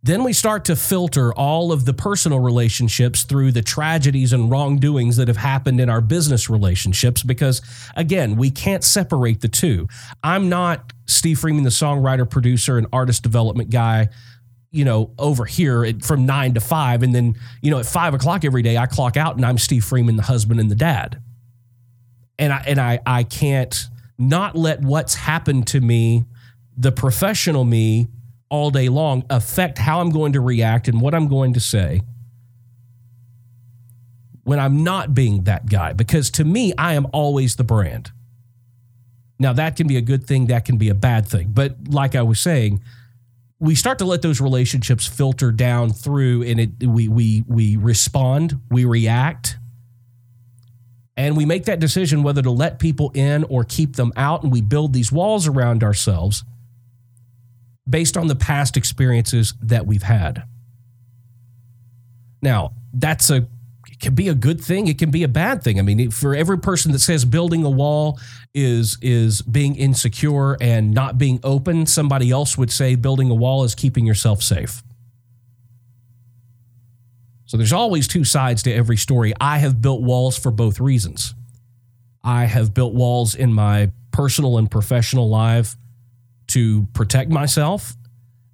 then 0.03 0.23
we 0.23 0.35
start 0.35 0.67
to 0.67 0.77
filter 0.77 1.33
all 1.33 1.73
of 1.73 1.87
the 1.87 1.95
personal 1.95 2.39
relationships 2.39 3.23
through 3.23 3.51
the 3.53 3.63
tragedies 3.63 4.35
and 4.35 4.51
wrongdoings 4.51 5.17
that 5.17 5.29
have 5.29 5.39
happened 5.39 5.81
in 5.81 5.89
our 5.89 6.03
business 6.03 6.51
relationships 6.51 7.23
because, 7.23 7.63
again, 7.97 8.37
we 8.37 8.51
can't 8.51 8.85
separate 8.85 9.41
the 9.41 9.49
two. 9.49 9.89
I'm 10.23 10.51
not 10.51 10.93
Steve 11.07 11.39
Freeman, 11.39 11.65
the 11.65 11.71
songwriter, 11.71 12.29
producer, 12.29 12.77
and 12.77 12.87
artist 12.93 13.23
development 13.23 13.71
guy 13.71 14.11
you 14.71 14.85
know, 14.85 15.13
over 15.19 15.45
here 15.45 15.85
at, 15.85 16.05
from 16.05 16.27
nine 16.27 16.53
to 16.53 16.61
five. 16.61 17.05
And 17.05 17.15
then, 17.15 17.37
you 17.63 17.71
know, 17.71 17.79
at 17.79 17.87
five 17.87 18.13
o'clock 18.13 18.45
every 18.45 18.61
day, 18.61 18.77
I 18.77 18.87
clock 18.87 19.17
out 19.17 19.37
and 19.37 19.47
I'm 19.47 19.57
Steve 19.57 19.85
Freeman, 19.85 20.17
the 20.17 20.25
husband 20.25 20.59
and 20.61 20.69
the 20.69 20.75
dad 20.75 21.23
and 22.39 22.53
I 22.53 22.65
and 22.67 22.81
I 22.81 23.01
I 23.07 23.23
can't 23.25 23.89
not 24.19 24.57
let 24.57 24.81
what's 24.81 25.15
happened 25.15 25.67
to 25.69 25.81
me, 25.81 26.25
the 26.77 26.93
professional 26.93 27.65
me, 27.65 28.09
all 28.49 28.71
day 28.71 28.89
long 28.89 29.25
affect 29.31 29.79
how 29.79 30.01
I'm 30.01 30.11
going 30.11 30.33
to 30.35 30.41
react 30.41 30.89
and 30.89 31.01
what 31.01 31.15
I'm 31.15 31.29
going 31.29 31.55
to 31.55 31.61
say 31.61 32.03
when 34.45 34.61
I'm 34.61 34.85
not 34.85 35.15
being 35.15 35.45
that 35.45 35.67
guy. 35.67 35.93
Because 35.93 36.31
to 36.33 36.45
me, 36.45 36.73
I 36.79 36.95
am 36.95 37.07
always 37.13 37.57
the 37.57 37.65
brand. 37.65 38.13
Now, 39.39 39.53
that 39.55 39.77
can 39.77 39.89
be 39.89 39.97
a 39.97 40.01
good 40.01 40.27
thing, 40.27 40.47
that 40.47 40.65
can 40.65 40.77
be 40.77 40.89
a 40.89 40.95
bad 40.95 41.27
thing. 41.27 41.51
But 41.53 41.89
like 41.89 42.15
I 42.15 42.23
was 42.23 42.39
saying, 42.39 42.81
we 43.59 43.75
start 43.75 43.99
to 43.99 44.05
let 44.05 44.23
those 44.23 44.41
relationships 44.41 45.07
filter 45.07 45.51
down 45.51 45.91
through 45.91 46.43
and 46.43 46.61
it 46.61 46.87
we 46.87 47.09
we 47.09 47.45
we 47.49 47.77
respond, 47.77 48.61
we 48.71 48.85
react 48.85 49.57
and 51.17 51.37
we 51.37 51.45
make 51.45 51.65
that 51.67 51.79
decision 51.79 52.23
whether 52.23 52.43
to 52.43 52.51
let 52.51 52.79
people 52.79 53.11
in 53.15 53.45
or 53.45 53.65
keep 53.65 53.97
them 53.97 54.13
out. 54.17 54.43
And 54.43 54.51
we 54.51 54.61
build 54.61 54.93
these 54.93 55.13
walls 55.13 55.47
around 55.47 55.85
ourselves 55.85 56.45
based 57.89 58.17
on 58.17 58.27
the 58.27 58.35
past 58.35 58.77
experiences 58.77 59.55
that 59.63 59.87
we've 59.87 60.03
had. 60.03 60.45
Now, 62.43 62.73
that's 62.93 63.31
a 63.31 63.47
it 63.87 64.01
can 64.01 64.15
be 64.15 64.29
a 64.29 64.35
good 64.35 64.61
thing, 64.61 64.89
it 64.89 64.99
can 64.99 65.11
be 65.11 65.23
a 65.23 65.29
bad 65.29 65.63
thing. 65.63 65.79
I 65.79 65.83
mean, 65.83 66.11
for 66.11 66.35
every 66.35 66.59
person 66.59 66.91
that 66.93 66.99
says 66.99 67.25
building 67.25 67.65
a 67.65 67.71
wall 67.71 68.19
is 68.53 68.99
is 69.01 69.41
being 69.43 69.77
insecure 69.77 70.57
and 70.61 70.93
not 70.93 71.17
being 71.17 71.39
open, 71.45 71.87
somebody 71.87 72.31
else 72.31 72.59
would 72.59 72.73
say 72.73 72.97
building 72.97 73.31
a 73.31 73.35
wall 73.35 73.63
is 73.63 73.75
keeping 73.75 74.05
yourself 74.05 74.43
safe. 74.43 74.83
So 77.47 77.57
there's 77.57 77.73
always 77.73 78.09
two 78.09 78.25
sides 78.25 78.63
to 78.63 78.73
every 78.73 78.97
story. 78.97 79.33
I 79.41 79.59
have 79.59 79.83
built 79.83 80.03
walls 80.03 80.39
for 80.39 80.51
both 80.51 80.81
reasons. 80.81 81.35
I 82.23 82.47
have 82.47 82.73
built 82.73 82.95
walls 82.95 83.35
in 83.35 83.53
my 83.53 83.93
personal 84.13 84.57
and 84.57 84.71
professional 84.71 85.29
life 85.29 85.77
to 86.49 86.87
protect 86.95 87.31
myself. 87.31 87.95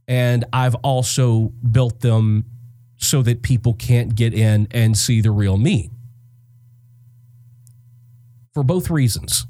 And 0.08 0.44
I've 0.52 0.74
also 0.76 1.52
built 1.70 2.00
them 2.00 2.46
so 2.96 3.22
that 3.22 3.42
people 3.42 3.74
can't 3.74 4.14
get 4.14 4.34
in 4.34 4.66
and 4.72 4.98
see 4.98 5.20
the 5.20 5.30
real 5.30 5.56
me. 5.56 5.90
For 8.52 8.64
both 8.64 8.90
reasons. 8.90 9.46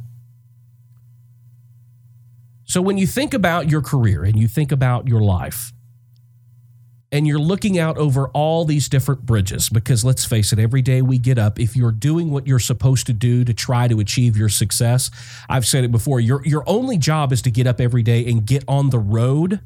So 2.65 2.81
when 2.83 2.99
you 2.99 3.07
think 3.07 3.35
about 3.35 3.71
your 3.71 3.81
career 3.81 4.23
and 4.23 4.39
you 4.39 4.47
think 4.47 4.71
about 4.71 5.09
your 5.09 5.21
life, 5.21 5.73
and 7.13 7.27
you're 7.27 7.41
looking 7.41 7.79
out 7.79 7.99
over 7.99 8.29
all 8.29 8.65
these 8.65 8.89
different 8.89 9.27
bridges 9.27 9.69
because 9.69 10.05
let's 10.05 10.25
face 10.25 10.53
it 10.53 10.59
every 10.59 10.83
day 10.83 11.03
we 11.03 11.19
get 11.19 11.39
up 11.39 11.59
if 11.59 11.77
you're 11.77 11.93
doing 11.93 12.31
what 12.31 12.47
you're 12.47 12.59
supposed 12.59 13.07
to 13.07 13.13
do 13.13 13.45
to 13.45 13.53
try 13.53 13.89
to 13.89 14.01
achieve 14.01 14.37
your 14.37 14.49
success 14.49 15.11
i've 15.49 15.67
said 15.67 15.85
it 15.85 15.91
before 15.91 16.21
your 16.21 16.45
your 16.47 16.63
only 16.67 16.97
job 16.97 17.33
is 17.33 17.43
to 17.43 17.51
get 17.51 17.67
up 17.67 17.81
every 17.81 18.03
day 18.03 18.25
and 18.27 18.47
get 18.47 18.65
on 18.69 18.91
the 18.91 18.99
road 18.99 19.61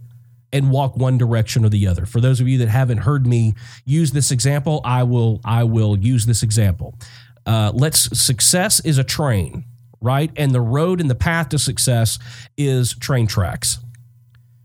and 0.53 0.71
walk 0.71 0.97
one 0.97 1.19
direction 1.19 1.65
or 1.65 1.69
the 1.69 1.85
other. 1.85 2.07
For 2.07 2.21
those 2.21 2.41
of 2.41 2.47
you 2.47 2.59
that 2.59 2.69
haven't 2.69 2.99
heard 2.99 3.27
me 3.27 3.55
use 3.85 4.13
this 4.13 4.31
example 4.31 4.81
i 4.85 5.03
will 5.03 5.41
i 5.45 5.65
will 5.65 5.99
use 5.99 6.27
this 6.27 6.43
example. 6.43 6.95
Uh, 7.47 7.71
let's 7.75 8.19
success 8.19 8.81
is 8.81 8.97
a 8.97 9.05
train 9.05 9.65
right? 10.05 10.31
And 10.37 10.53
the 10.53 10.61
road 10.61 11.01
and 11.01 11.09
the 11.09 11.15
path 11.15 11.49
to 11.49 11.59
success 11.59 12.19
is 12.59 12.95
train 12.95 13.27
tracks. 13.27 13.79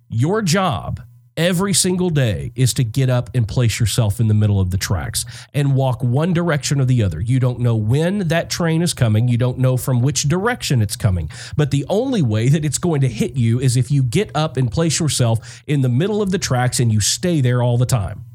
Your 0.09 0.41
job 0.41 1.01
every 1.39 1.73
single 1.73 2.09
day 2.09 2.51
is 2.53 2.73
to 2.73 2.83
get 2.83 3.09
up 3.09 3.29
and 3.33 3.47
place 3.47 3.79
yourself 3.79 4.19
in 4.19 4.27
the 4.27 4.33
middle 4.33 4.59
of 4.59 4.71
the 4.71 4.77
tracks 4.77 5.25
and 5.53 5.73
walk 5.73 6.03
one 6.03 6.33
direction 6.33 6.81
or 6.81 6.85
the 6.85 7.01
other. 7.01 7.21
You 7.21 7.39
don't 7.39 7.59
know 7.61 7.77
when 7.77 8.27
that 8.27 8.49
train 8.49 8.81
is 8.81 8.93
coming, 8.93 9.29
you 9.29 9.37
don't 9.37 9.57
know 9.57 9.77
from 9.77 10.01
which 10.01 10.23
direction 10.23 10.81
it's 10.81 10.97
coming. 10.97 11.29
But 11.55 11.71
the 11.71 11.85
only 11.87 12.21
way 12.21 12.49
that 12.49 12.65
it's 12.65 12.77
going 12.77 12.99
to 13.01 13.07
hit 13.07 13.37
you 13.37 13.59
is 13.59 13.77
if 13.77 13.89
you 13.89 14.03
get 14.03 14.29
up 14.35 14.57
and 14.57 14.69
place 14.69 14.99
yourself 14.99 15.63
in 15.65 15.79
the 15.81 15.89
middle 15.89 16.21
of 16.21 16.31
the 16.31 16.37
tracks 16.37 16.79
and 16.79 16.91
you 16.91 16.99
stay 16.99 17.39
there 17.39 17.63
all 17.63 17.77
the 17.77 17.85
time. 17.85 18.25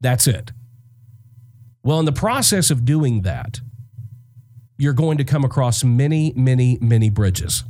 That's 0.00 0.26
it. 0.26 0.52
Well, 1.82 2.00
in 2.00 2.06
the 2.06 2.12
process 2.12 2.70
of 2.70 2.86
doing 2.86 3.20
that, 3.22 3.60
you're 4.78 4.94
going 4.94 5.18
to 5.18 5.24
come 5.24 5.44
across 5.44 5.84
many, 5.84 6.32
many, 6.34 6.78
many 6.80 7.10
bridges. 7.10 7.64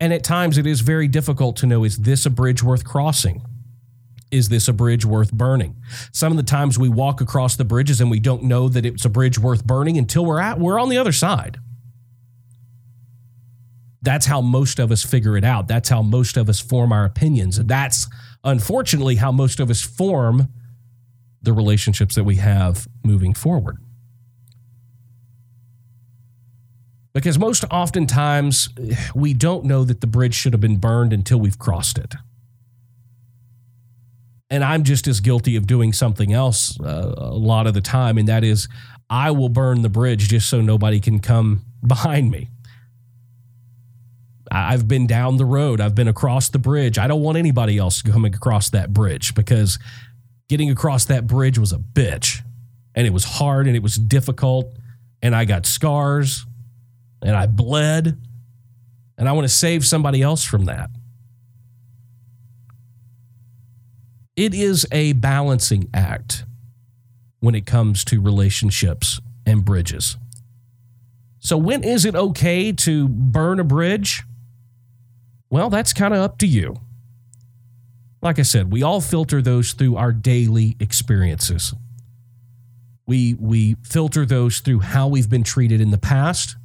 And 0.00 0.12
at 0.12 0.24
times 0.24 0.58
it 0.58 0.66
is 0.66 0.80
very 0.80 1.08
difficult 1.08 1.56
to 1.56 1.66
know 1.66 1.84
is 1.84 1.98
this 1.98 2.26
a 2.26 2.30
bridge 2.30 2.62
worth 2.62 2.84
crossing? 2.84 3.42
is 4.34 4.48
this 4.48 4.66
a 4.66 4.72
bridge 4.72 5.04
worth 5.04 5.32
burning? 5.32 5.76
Some 6.12 6.32
of 6.32 6.36
the 6.36 6.42
times 6.42 6.78
we 6.78 6.88
walk 6.88 7.20
across 7.20 7.56
the 7.56 7.64
bridges 7.64 8.00
and 8.00 8.10
we 8.10 8.20
don't 8.20 8.42
know 8.42 8.68
that 8.68 8.84
it's 8.84 9.04
a 9.04 9.08
bridge 9.08 9.38
worth 9.38 9.64
burning 9.64 9.96
until 9.96 10.24
we're 10.24 10.40
at 10.40 10.58
we're 10.58 10.80
on 10.80 10.88
the 10.88 10.98
other 10.98 11.12
side. 11.12 11.58
That's 14.02 14.26
how 14.26 14.40
most 14.40 14.78
of 14.78 14.92
us 14.92 15.02
figure 15.02 15.36
it 15.36 15.44
out. 15.44 15.66
That's 15.68 15.88
how 15.88 16.02
most 16.02 16.36
of 16.36 16.48
us 16.48 16.60
form 16.60 16.92
our 16.92 17.04
opinions. 17.04 17.56
And 17.56 17.68
that's 17.68 18.06
unfortunately 18.42 19.16
how 19.16 19.32
most 19.32 19.60
of 19.60 19.70
us 19.70 19.80
form 19.80 20.48
the 21.40 21.52
relationships 21.52 22.14
that 22.16 22.24
we 22.24 22.36
have 22.36 22.86
moving 23.02 23.32
forward. 23.32 23.78
Because 27.14 27.38
most 27.38 27.64
oftentimes 27.70 28.68
we 29.14 29.32
don't 29.34 29.64
know 29.64 29.84
that 29.84 30.00
the 30.00 30.06
bridge 30.06 30.34
should 30.34 30.52
have 30.52 30.60
been 30.60 30.78
burned 30.78 31.12
until 31.12 31.38
we've 31.38 31.58
crossed 31.58 31.96
it. 31.96 32.14
And 34.50 34.64
I'm 34.64 34.82
just 34.82 35.06
as 35.06 35.20
guilty 35.20 35.56
of 35.56 35.66
doing 35.66 35.92
something 35.92 36.32
else 36.32 36.78
uh, 36.80 37.14
a 37.16 37.34
lot 37.34 37.66
of 37.66 37.74
the 37.74 37.80
time, 37.80 38.18
and 38.18 38.28
that 38.28 38.44
is 38.44 38.68
I 39.08 39.30
will 39.30 39.48
burn 39.48 39.82
the 39.82 39.88
bridge 39.88 40.28
just 40.28 40.48
so 40.48 40.60
nobody 40.60 41.00
can 41.00 41.20
come 41.20 41.64
behind 41.86 42.30
me. 42.30 42.50
I've 44.50 44.86
been 44.86 45.06
down 45.06 45.36
the 45.36 45.44
road. 45.44 45.80
I've 45.80 45.94
been 45.94 46.08
across 46.08 46.48
the 46.48 46.58
bridge. 46.58 46.98
I 46.98 47.06
don't 47.06 47.22
want 47.22 47.38
anybody 47.38 47.78
else 47.78 48.02
coming 48.02 48.34
across 48.34 48.70
that 48.70 48.92
bridge 48.92 49.34
because 49.34 49.78
getting 50.48 50.70
across 50.70 51.06
that 51.06 51.26
bridge 51.26 51.58
was 51.58 51.72
a 51.72 51.78
bitch. 51.78 52.42
And 52.94 53.06
it 53.06 53.12
was 53.12 53.24
hard 53.24 53.66
and 53.66 53.74
it 53.74 53.82
was 53.82 53.96
difficult. 53.96 54.76
And 55.22 55.34
I 55.34 55.44
got 55.44 55.66
scars 55.66 56.44
and 57.24 57.34
I 57.34 57.46
bled. 57.46 58.18
And 59.16 59.28
I 59.28 59.32
want 59.32 59.46
to 59.46 59.52
save 59.52 59.86
somebody 59.86 60.22
else 60.22 60.44
from 60.44 60.66
that. 60.66 60.90
It 64.36 64.54
is 64.54 64.86
a 64.92 65.12
balancing 65.14 65.88
act 65.94 66.44
when 67.40 67.54
it 67.54 67.66
comes 67.66 68.04
to 68.06 68.20
relationships 68.20 69.20
and 69.46 69.64
bridges. 69.64 70.16
So, 71.38 71.56
when 71.56 71.84
is 71.84 72.04
it 72.04 72.16
okay 72.16 72.72
to 72.72 73.08
burn 73.08 73.60
a 73.60 73.64
bridge? 73.64 74.22
Well, 75.50 75.70
that's 75.70 75.92
kind 75.92 76.12
of 76.12 76.20
up 76.20 76.38
to 76.38 76.46
you. 76.46 76.80
Like 78.20 78.38
I 78.38 78.42
said, 78.42 78.72
we 78.72 78.82
all 78.82 79.00
filter 79.00 79.40
those 79.40 79.72
through 79.72 79.96
our 79.96 80.10
daily 80.10 80.76
experiences. 80.80 81.74
We, 83.06 83.34
we 83.34 83.76
filter 83.84 84.24
those 84.24 84.60
through 84.60 84.80
how 84.80 85.08
we've 85.08 85.28
been 85.28 85.44
treated 85.44 85.80
in 85.80 85.90
the 85.90 85.98
past 85.98 86.56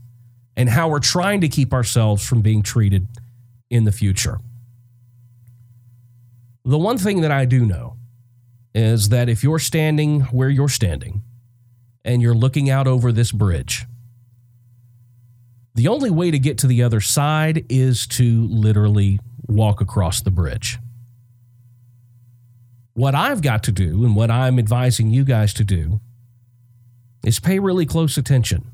and 0.59 0.67
how 0.67 0.89
we're 0.89 0.99
trying 0.99 1.39
to 1.39 1.47
keep 1.47 1.73
ourselves 1.73 2.27
from 2.27 2.41
being 2.41 2.61
treated 2.61 3.07
in 3.69 3.85
the 3.85 3.93
future. 3.93 4.41
The 6.65 6.77
one 6.77 6.97
thing 6.97 7.21
that 7.21 7.31
I 7.31 7.45
do 7.45 7.65
know 7.65 7.95
is 8.75 9.07
that 9.07 9.29
if 9.29 9.41
you're 9.41 9.59
standing 9.59 10.19
where 10.23 10.49
you're 10.49 10.67
standing 10.67 11.21
and 12.03 12.21
you're 12.21 12.35
looking 12.35 12.69
out 12.69 12.87
over 12.87 13.13
this 13.13 13.31
bridge, 13.31 13.85
the 15.75 15.87
only 15.87 16.09
way 16.09 16.29
to 16.29 16.37
get 16.37 16.57
to 16.57 16.67
the 16.67 16.83
other 16.83 16.99
side 16.99 17.65
is 17.69 18.05
to 18.07 18.45
literally 18.47 19.17
walk 19.47 19.79
across 19.79 20.19
the 20.19 20.29
bridge. 20.29 20.77
What 22.95 23.15
I've 23.15 23.41
got 23.41 23.63
to 23.63 23.71
do 23.71 24.03
and 24.03 24.13
what 24.13 24.29
I'm 24.29 24.59
advising 24.59 25.09
you 25.09 25.23
guys 25.23 25.53
to 25.53 25.63
do 25.63 26.01
is 27.23 27.39
pay 27.39 27.59
really 27.59 27.85
close 27.85 28.17
attention. 28.17 28.69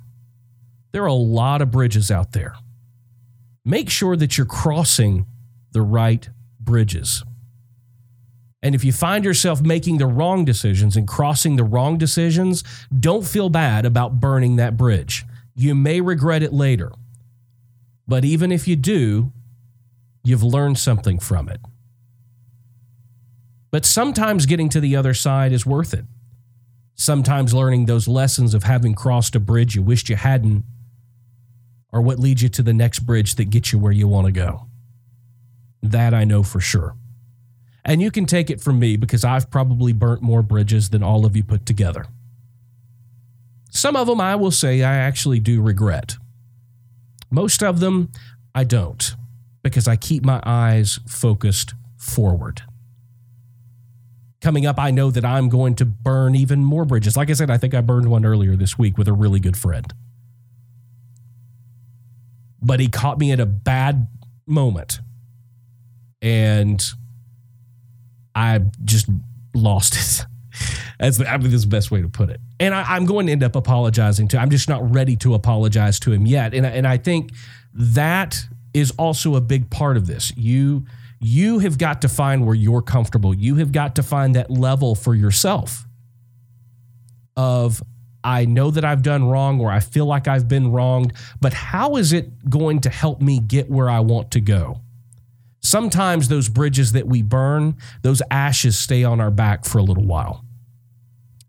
There 0.95 1.03
are 1.03 1.08
a 1.08 1.13
lot 1.13 1.62
of 1.62 1.71
bridges 1.71 2.10
out 2.10 2.31
there. 2.31 2.55
Make 3.65 3.89
sure 3.89 4.15
that 4.15 4.38
you're 4.38 4.47
crossing 4.47 5.25
the 5.73 5.81
right 5.81 6.29
bridges. 6.58 7.21
And 8.63 8.73
if 8.73 8.86
you 8.86 8.93
find 8.93 9.25
yourself 9.25 9.60
making 9.60 9.97
the 9.97 10.08
wrong 10.08 10.45
decisions 10.45 10.95
and 10.95 11.05
crossing 11.05 11.58
the 11.58 11.65
wrong 11.65 11.97
decisions, 11.97 12.63
don't 12.97 13.27
feel 13.27 13.49
bad 13.49 13.86
about 13.86 14.21
burning 14.21 14.55
that 14.55 14.77
bridge. 14.77 15.25
You 15.53 15.75
may 15.75 15.99
regret 15.99 16.41
it 16.41 16.53
later. 16.53 16.93
But 18.08 18.23
even 18.23 18.53
if 18.53 18.65
you 18.65 18.77
do, 18.77 19.34
you've 20.23 20.43
learned 20.43 20.79
something 20.79 21.19
from 21.19 21.49
it. 21.49 21.60
But 23.69 23.84
sometimes 23.84 24.45
getting 24.45 24.69
to 24.69 24.79
the 24.79 24.95
other 24.95 25.13
side 25.13 25.51
is 25.51 25.65
worth 25.65 25.93
it. 25.93 26.05
Sometimes 26.93 27.53
learning 27.53 27.86
those 27.86 28.08
lessons 28.08 28.53
of 28.53 28.63
having 28.63 28.93
crossed 28.93 29.36
a 29.36 29.41
bridge 29.41 29.75
you 29.75 29.81
wished 29.81 30.08
you 30.08 30.15
hadn't 30.15 30.63
are 31.95 32.01
what 32.01 32.19
leads 32.19 32.43
you 32.43 32.49
to 32.49 32.62
the 32.62 32.73
next 32.73 32.99
bridge 32.99 33.36
that 33.36 33.49
gets 33.49 33.71
you 33.71 33.79
where 33.79 33.91
you 33.93 34.05
want 34.05 34.25
to 34.25 34.31
go. 34.34 34.67
That 35.81 36.13
I 36.13 36.25
know 36.25 36.43
for 36.43 36.60
sure. 36.60 36.93
And 37.86 38.01
you 38.01 38.12
can 38.12 38.25
take 38.25 38.49
it 38.49 38.60
from 38.60 38.79
me 38.79 38.97
because 38.97 39.23
I've 39.23 39.49
probably 39.49 39.93
burnt 39.93 40.21
more 40.21 40.41
bridges 40.41 40.89
than 40.89 41.01
all 41.01 41.25
of 41.25 41.38
you 41.38 41.43
put 41.43 41.65
together. 41.65 42.08
Some 43.71 43.95
of 43.95 44.08
them 44.08 44.19
I 44.19 44.36
will 44.36 44.51
say 44.51 44.84
I 44.84 44.95
actually 44.95 45.39
do 45.39 45.62
regret. 45.62 46.17
Most 47.31 47.63
of 47.63 47.79
them 47.79 48.12
I 48.53 48.65
don't 48.65 49.15
because 49.63 49.88
I 49.88 49.95
keep 49.95 50.25
my 50.25 50.41
eyes 50.45 50.99
focused 51.08 51.75
forward. 51.97 52.62
Coming 54.41 54.65
up, 54.65 54.77
I 54.77 54.91
know 54.91 55.12
that 55.12 55.23
I'm 55.23 55.47
going 55.47 55.75
to 55.75 55.86
burn 55.86 56.36
even 56.36 56.60
more 56.60 56.84
bridges. 56.84 57.15
Like 57.15 57.29
I 57.29 57.34
said, 57.34 57.49
I 57.49 57.58
think 57.58 57.73
I 57.73 57.79
burned 57.79 58.10
one 58.10 58.25
earlier 58.25 58.58
this 58.58 58.77
week 58.77 58.97
with 58.97 59.08
a 59.08 59.13
really 59.13 59.39
good 59.39 59.55
friend. 59.55 59.93
But 62.65 62.80
he 62.80 62.88
caught 62.88 63.19
me 63.19 63.32
at 63.32 63.39
a 63.39 63.45
bad 63.45 64.08
moment. 64.47 64.99
And 66.21 66.84
I 68.34 68.62
just 68.84 69.08
lost 69.54 69.95
it. 69.95 70.25
That's 70.99 71.17
the, 71.17 71.30
I 71.30 71.38
mean, 71.38 71.51
the 71.51 71.67
best 71.67 71.91
way 71.91 72.01
to 72.01 72.10
put 72.10 72.30
it. 72.30 72.39
And 72.60 72.73
I, 72.73 72.97
am 72.97 73.06
going 73.06 73.28
to 73.28 73.32
end 73.32 73.43
up 73.43 73.56
apologizing 73.56 74.30
to. 74.30 74.39
I'm 74.39 74.49
just 74.49 74.67
not 74.67 74.91
ready 74.91 75.15
to 75.17 75.36
apologize 75.36 75.99
to 76.01 76.12
him 76.12 76.25
yet. 76.25 76.54
And 76.54 76.65
and 76.65 76.88
I 76.88 76.97
think 76.97 77.32
that 77.73 78.45
is 78.73 78.91
also 78.91 79.36
a 79.36 79.41
big 79.41 79.69
part 79.69 79.97
of 79.97 80.08
this. 80.08 80.32
You 80.36 80.86
you 81.19 81.60
have 81.60 81.78
got 81.78 82.01
to 82.01 82.10
find 82.10 82.45
where 82.45 82.56
you're 82.56 82.82
comfortable. 82.82 83.34
You 83.34 83.56
have 83.56 83.71
got 83.71 83.95
to 83.95 84.04
find 84.04 84.36
that 84.36 84.49
level 84.49 84.95
for 84.95 85.13
yourself. 85.13 85.86
Of 87.38 87.84
I 88.26 88.46
know 88.46 88.72
that 88.72 88.84
I've 88.84 89.04
done 89.04 89.26
wrong 89.26 89.62
or 89.62 89.72
I 89.72 89.80
feel 89.80 90.08
like 90.08 90.28
I've 90.28 90.48
been 90.48 90.72
wronged, 90.72 91.14
but 91.40 91.54
how 91.54 91.96
is 91.96 92.12
it 92.12 92.50
going 92.50 92.82
to 92.82 92.90
help 92.90 93.22
me 93.22 93.40
get 93.40 93.70
where 93.70 93.88
I 93.88 94.00
want 94.00 94.32
to 94.32 94.42
go? 94.42 94.82
Sometimes 95.62 96.28
those 96.28 96.50
bridges 96.50 96.94
that 96.94 97.08
we 97.08 97.22
burn, 97.22 97.78
those 98.02 98.24
ashes 98.32 98.80
stay 98.80 99.04
on 99.04 99.22
our 99.22 99.30
back 99.30 99.64
for 99.64 99.78
a 99.78 99.84
little 99.84 100.06
while. 100.06 100.44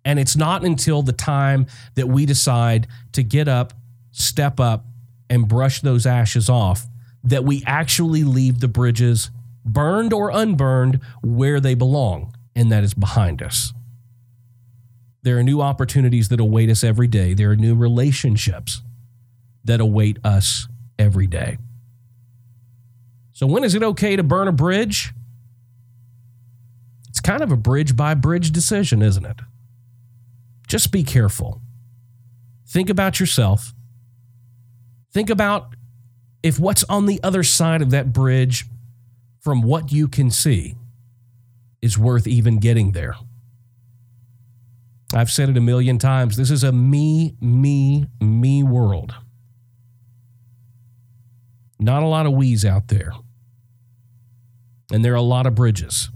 And 0.05 0.19
it's 0.19 0.37
not 0.37 0.65
until 0.65 1.03
the 1.03 1.15
time 1.15 1.67
that 1.95 2.09
we 2.09 2.27
decide 2.27 2.87
to 3.12 3.23
get 3.23 3.49
up, 3.49 3.73
step 4.12 4.61
up, 4.61 4.85
and 5.31 5.49
brush 5.49 5.81
those 5.81 6.05
ashes 6.05 6.51
off 6.51 6.87
that 7.25 7.45
we 7.45 7.65
actually 7.67 8.23
leave 8.23 8.61
the 8.61 8.69
bridges, 8.69 9.31
burned 9.65 10.12
or 10.12 10.31
unburned, 10.31 11.01
where 11.23 11.59
they 11.59 11.75
belong, 11.75 12.35
and 12.55 12.71
that 12.71 12.85
is 12.85 12.93
behind 12.95 13.43
us. 13.43 13.73
There 15.27 15.37
are 15.39 15.43
new 15.43 15.61
opportunities 15.61 16.29
that 16.29 16.39
await 16.39 16.71
us 16.71 16.85
every 16.85 17.09
day. 17.09 17.35
There 17.35 17.51
are 17.51 17.57
new 17.57 17.75
relationships 17.75 18.81
that 19.65 19.81
await 19.81 20.19
us 20.25 20.69
every 21.01 21.27
day. 21.27 21.59
So, 23.33 23.45
when 23.49 23.65
is 23.65 23.75
it 23.75 23.83
okay 23.83 24.15
to 24.15 24.23
burn 24.23 24.47
a 24.47 24.53
bridge? 24.53 25.12
It's 27.09 27.19
kind 27.19 27.43
of 27.43 27.51
a 27.51 27.57
bridge 27.57 27.97
by 27.97 28.15
bridge 28.15 28.53
decision, 28.53 29.03
isn't 29.03 29.27
it? 29.27 29.41
just 30.69 30.93
be 30.93 31.03
careful. 31.03 31.61
Think 32.69 32.89
about 32.89 33.19
yourself. 33.19 33.75
Think 35.12 35.29
about 35.29 35.75
if 36.41 36.61
what's 36.61 36.85
on 36.85 37.07
the 37.07 37.19
other 37.25 37.43
side 37.43 37.83
of 37.83 37.91
that 37.91 38.12
bridge 38.12 38.67
from 39.41 39.62
what 39.62 39.91
you 39.91 40.07
can 40.07 40.31
see 40.31 40.77
is 41.83 41.99
worth 41.99 42.29
even 42.29 42.59
getting 42.59 42.93
there. 42.93 43.17
I've 45.14 45.31
said 45.31 45.49
it 45.49 45.57
a 45.57 45.61
million 45.61 45.99
times. 45.99 46.37
This 46.37 46.51
is 46.51 46.64
a 46.64 46.73
me, 46.73 47.37
me, 47.40 48.07
me 48.21 48.62
world. 48.62 49.14
Not 51.79 52.03
a 52.03 52.07
lot 52.07 52.27
of 52.27 52.33
we's 52.33 52.64
out 52.64 52.88
there. 52.88 53.12
And 54.92 55.05
there 55.05 55.12
are 55.12 55.16
a 55.16 55.23
lot 55.23 55.47
of 55.47 55.55
bridges. 55.55 56.11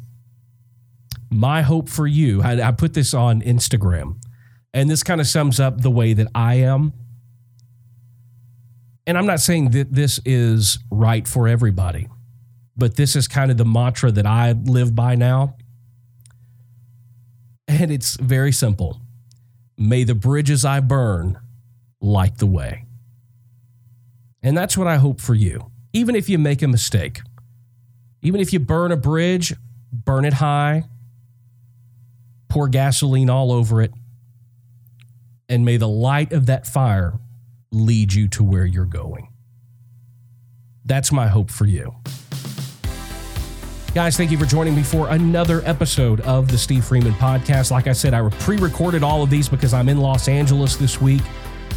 My 1.31 1.62
hope 1.62 1.88
for 1.88 2.07
you, 2.07 2.42
I, 2.42 2.68
I 2.68 2.72
put 2.72 2.94
this 2.94 3.14
on 3.14 3.42
Instagram. 3.42 4.16
And 4.72 4.88
this 4.88 5.03
kind 5.03 5.20
of 5.20 5.26
sums 5.26 5.61
up 5.61 5.81
the 5.81 5.90
way 5.90 6.12
that 6.12 6.29
I 6.35 6.55
am. 6.55 6.92
And 9.07 9.18
I'm 9.18 9.26
not 9.26 9.40
saying 9.40 9.70
that 9.70 9.92
this 9.92 10.20
is 10.24 10.79
right 10.90 11.26
for 11.26 11.48
everybody, 11.48 12.09
but 12.76 12.96
this 12.96 13.16
is 13.16 13.26
kind 13.26 13.50
of 13.50 13.57
the 13.57 13.64
mantra 13.64 14.12
that 14.12 14.26
I 14.26 14.53
live 14.53 14.94
by 14.94 15.16
now. 15.16 15.57
And 17.80 17.90
it's 17.90 18.16
very 18.16 18.52
simple 18.52 19.00
May 19.78 20.04
the 20.04 20.14
bridges 20.14 20.66
I 20.66 20.80
burn 20.80 21.38
light 22.02 22.36
the 22.36 22.46
way. 22.46 22.84
And 24.42 24.54
that's 24.54 24.76
what 24.76 24.86
I 24.86 24.96
hope 24.96 25.18
for 25.18 25.34
you. 25.34 25.70
Even 25.94 26.14
if 26.14 26.28
you 26.28 26.38
make 26.38 26.60
a 26.60 26.68
mistake, 26.68 27.22
even 28.20 28.42
if 28.42 28.52
you 28.52 28.60
burn 28.60 28.92
a 28.92 28.98
bridge, 28.98 29.54
burn 29.90 30.26
it 30.26 30.34
high, 30.34 30.84
pour 32.50 32.68
gasoline 32.68 33.30
all 33.30 33.50
over 33.50 33.80
it, 33.80 33.94
and 35.48 35.64
may 35.64 35.78
the 35.78 35.88
light 35.88 36.34
of 36.34 36.44
that 36.44 36.66
fire 36.66 37.14
lead 37.72 38.12
you 38.12 38.28
to 38.28 38.44
where 38.44 38.66
you're 38.66 38.84
going. 38.84 39.28
That's 40.84 41.10
my 41.10 41.28
hope 41.28 41.50
for 41.50 41.64
you. 41.64 41.94
Guys, 43.92 44.16
thank 44.16 44.31
you 44.31 44.38
for 44.38 44.46
joining 44.46 44.76
me 44.76 44.85
for 44.85 45.09
another 45.09 45.62
episode 45.64 46.20
of 46.20 46.48
the 46.48 46.57
Steve 46.57 46.85
Freeman 46.85 47.12
Podcast. 47.14 47.72
Like 47.72 47.88
I 47.88 47.92
said, 47.92 48.14
I 48.14 48.26
pre 48.29 48.57
recorded 48.57 49.03
all 49.03 49.24
of 49.24 49.31
these 49.31 49.48
because 49.48 49.74
I'm 49.74 49.88
in 49.88 49.98
Los 49.98 50.29
Angeles 50.29 50.76
this 50.76 51.00
week, 51.00 51.22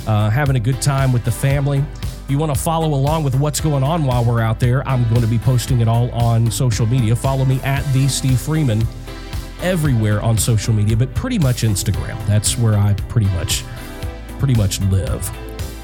uh, 0.06 0.30
having 0.30 0.56
a 0.56 0.60
good 0.60 0.80
time 0.80 1.12
with 1.12 1.26
the 1.26 1.32
family. 1.32 1.80
If 1.80 2.26
you 2.30 2.38
want 2.38 2.54
to 2.54 2.60
follow 2.60 2.94
along 2.94 3.24
with 3.24 3.34
what's 3.40 3.60
going 3.60 3.84
on 3.84 4.06
while 4.06 4.24
we're 4.24 4.42
out 4.42 4.60
there, 4.60 4.88
I'm 4.88 5.10
going 5.10 5.22
to 5.22 5.28
be 5.28 5.40
posting 5.40 5.82
it 5.82 5.88
all 5.88 6.12
on 6.12 6.52
social 6.52 6.86
media. 6.86 7.16
Follow 7.16 7.46
me 7.46 7.60
at 7.62 7.84
the 7.94 8.08
Steve 8.08 8.40
Freeman 8.40 8.86
everywhere 9.64 10.22
on 10.22 10.38
social 10.38 10.72
media, 10.72 10.96
but 10.96 11.12
pretty 11.16 11.40
much 11.40 11.64
Instagram. 11.64 12.24
That's 12.28 12.60
where 12.60 12.78
I 12.78 12.94
pretty 13.10 13.28
much 13.30 13.64
pretty 14.38 14.54
much 14.54 14.80
live. 14.82 15.32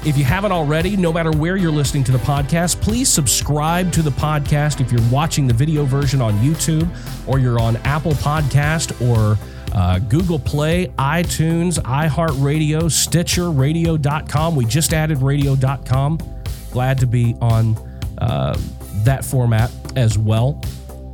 If 0.02 0.16
you 0.16 0.24
haven't 0.24 0.52
already, 0.52 0.96
no 0.96 1.12
matter 1.12 1.30
where 1.30 1.58
you're 1.58 1.70
listening 1.70 2.04
to 2.04 2.12
the 2.12 2.18
podcast, 2.18 2.80
please 2.80 3.06
subscribe 3.10 3.92
to 3.92 4.00
the 4.00 4.10
podcast 4.10 4.80
if 4.80 4.90
you're 4.90 5.06
watching 5.10 5.46
the 5.46 5.52
video 5.52 5.84
version 5.84 6.22
on 6.22 6.38
YouTube 6.38 6.88
or 7.28 7.38
you're 7.38 7.60
on 7.60 7.76
Apple 7.78 8.12
Podcast 8.12 8.98
or 9.06 9.38
uh, 9.74 9.98
Google 9.98 10.38
Play, 10.38 10.86
iTunes, 10.98 11.78
iHeartRadio, 11.80 12.90
Stitcher, 12.90 13.50
radio.com. 13.50 14.56
We 14.56 14.64
just 14.64 14.94
added 14.94 15.18
radio.com. 15.18 16.18
Glad 16.70 16.98
to 17.00 17.06
be 17.06 17.36
on 17.42 17.76
uh, 18.18 18.58
that 19.04 19.22
format 19.22 19.70
as 19.96 20.16
well. 20.16 20.62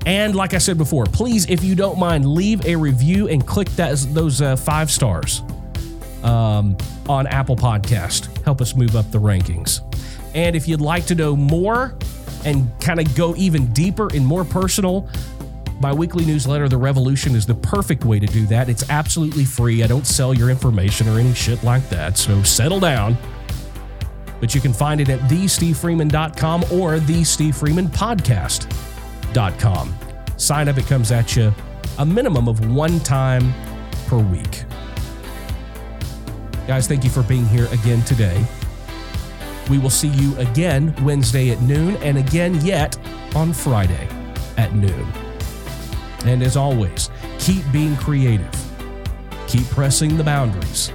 And 0.07 0.37
like 0.37 0.55
I 0.55 0.59
said 0.59 0.79
before, 0.79 1.07
please, 1.07 1.51
if 1.51 1.64
you 1.64 1.75
don't 1.75 1.99
mind, 1.99 2.25
leave 2.25 2.64
a 2.64 2.77
review 2.77 3.27
and 3.27 3.44
click 3.44 3.68
that, 3.70 3.99
those 4.11 4.40
uh, 4.40 4.55
five 4.55 4.92
stars 4.92 5.42
um, 6.22 6.77
on 7.09 7.27
Apple 7.27 7.57
Podcast. 7.57 8.36
Help 8.46 8.62
us 8.62 8.74
move 8.74 8.96
up 8.96 9.11
the 9.11 9.18
rankings. 9.18 9.82
And 10.35 10.56
if 10.56 10.66
you'd 10.68 10.80
like 10.80 11.04
to 11.06 11.14
know 11.14 11.37
more 11.37 11.96
and 12.44 12.70
kind 12.80 13.00
of 13.00 13.16
go 13.16 13.35
even 13.37 13.72
deeper 13.72 14.09
and 14.14 14.24
more 14.24 14.44
personal, 14.44 15.09
my 15.80 15.92
weekly 15.92 16.24
newsletter, 16.24 16.68
The 16.68 16.78
Revolution, 16.78 17.35
is 17.35 17.44
the 17.44 17.56
perfect 17.56 18.04
way 18.04 18.20
to 18.20 18.26
do 18.26 18.46
that. 18.46 18.68
It's 18.68 18.88
absolutely 18.88 19.44
free. 19.44 19.82
I 19.82 19.88
don't 19.88 20.06
sell 20.06 20.32
your 20.32 20.48
information 20.48 21.09
or 21.09 21.18
any 21.18 21.35
shit 21.35 21.64
like 21.64 21.88
that. 21.90 22.16
So 22.16 22.42
settle 22.44 22.78
down. 22.80 23.18
But 24.40 24.54
you 24.54 24.61
can 24.61 24.72
find 24.72 25.00
it 25.00 25.09
at 25.09 25.18
thestevefreeman.com 25.20 26.64
or 26.64 26.98
thestevefreemanpodcast.com. 26.98 29.98
Sign 30.37 30.68
up, 30.68 30.78
it 30.78 30.87
comes 30.87 31.11
at 31.11 31.35
you 31.35 31.52
a 31.98 32.06
minimum 32.06 32.46
of 32.46 32.74
one 32.74 33.00
time 33.00 33.52
per 34.06 34.18
week. 34.18 34.64
Guys, 36.66 36.88
thank 36.88 37.05
you 37.05 37.11
for 37.11 37.22
being 37.22 37.46
here 37.46 37.66
again 37.66 38.02
today. 38.02 38.44
We 39.70 39.79
will 39.79 39.90
see 39.90 40.09
you 40.09 40.37
again 40.37 40.92
Wednesday 41.05 41.50
at 41.50 41.61
noon 41.62 41.94
and 41.98 42.18
again 42.18 42.61
yet 42.64 42.98
on 43.37 43.52
Friday 43.52 44.09
at 44.57 44.74
noon. 44.74 45.07
And 46.24 46.42
as 46.42 46.57
always, 46.57 47.09
keep 47.38 47.62
being 47.70 47.96
creative, 47.96 48.50
keep 49.46 49.64
pressing 49.66 50.16
the 50.16 50.24
boundaries, 50.24 50.92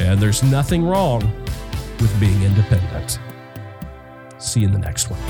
and 0.00 0.18
there's 0.18 0.42
nothing 0.42 0.84
wrong 0.84 1.20
with 2.00 2.18
being 2.18 2.42
independent. 2.42 3.20
See 4.38 4.60
you 4.60 4.66
in 4.66 4.72
the 4.72 4.78
next 4.80 5.08
one. 5.08 5.20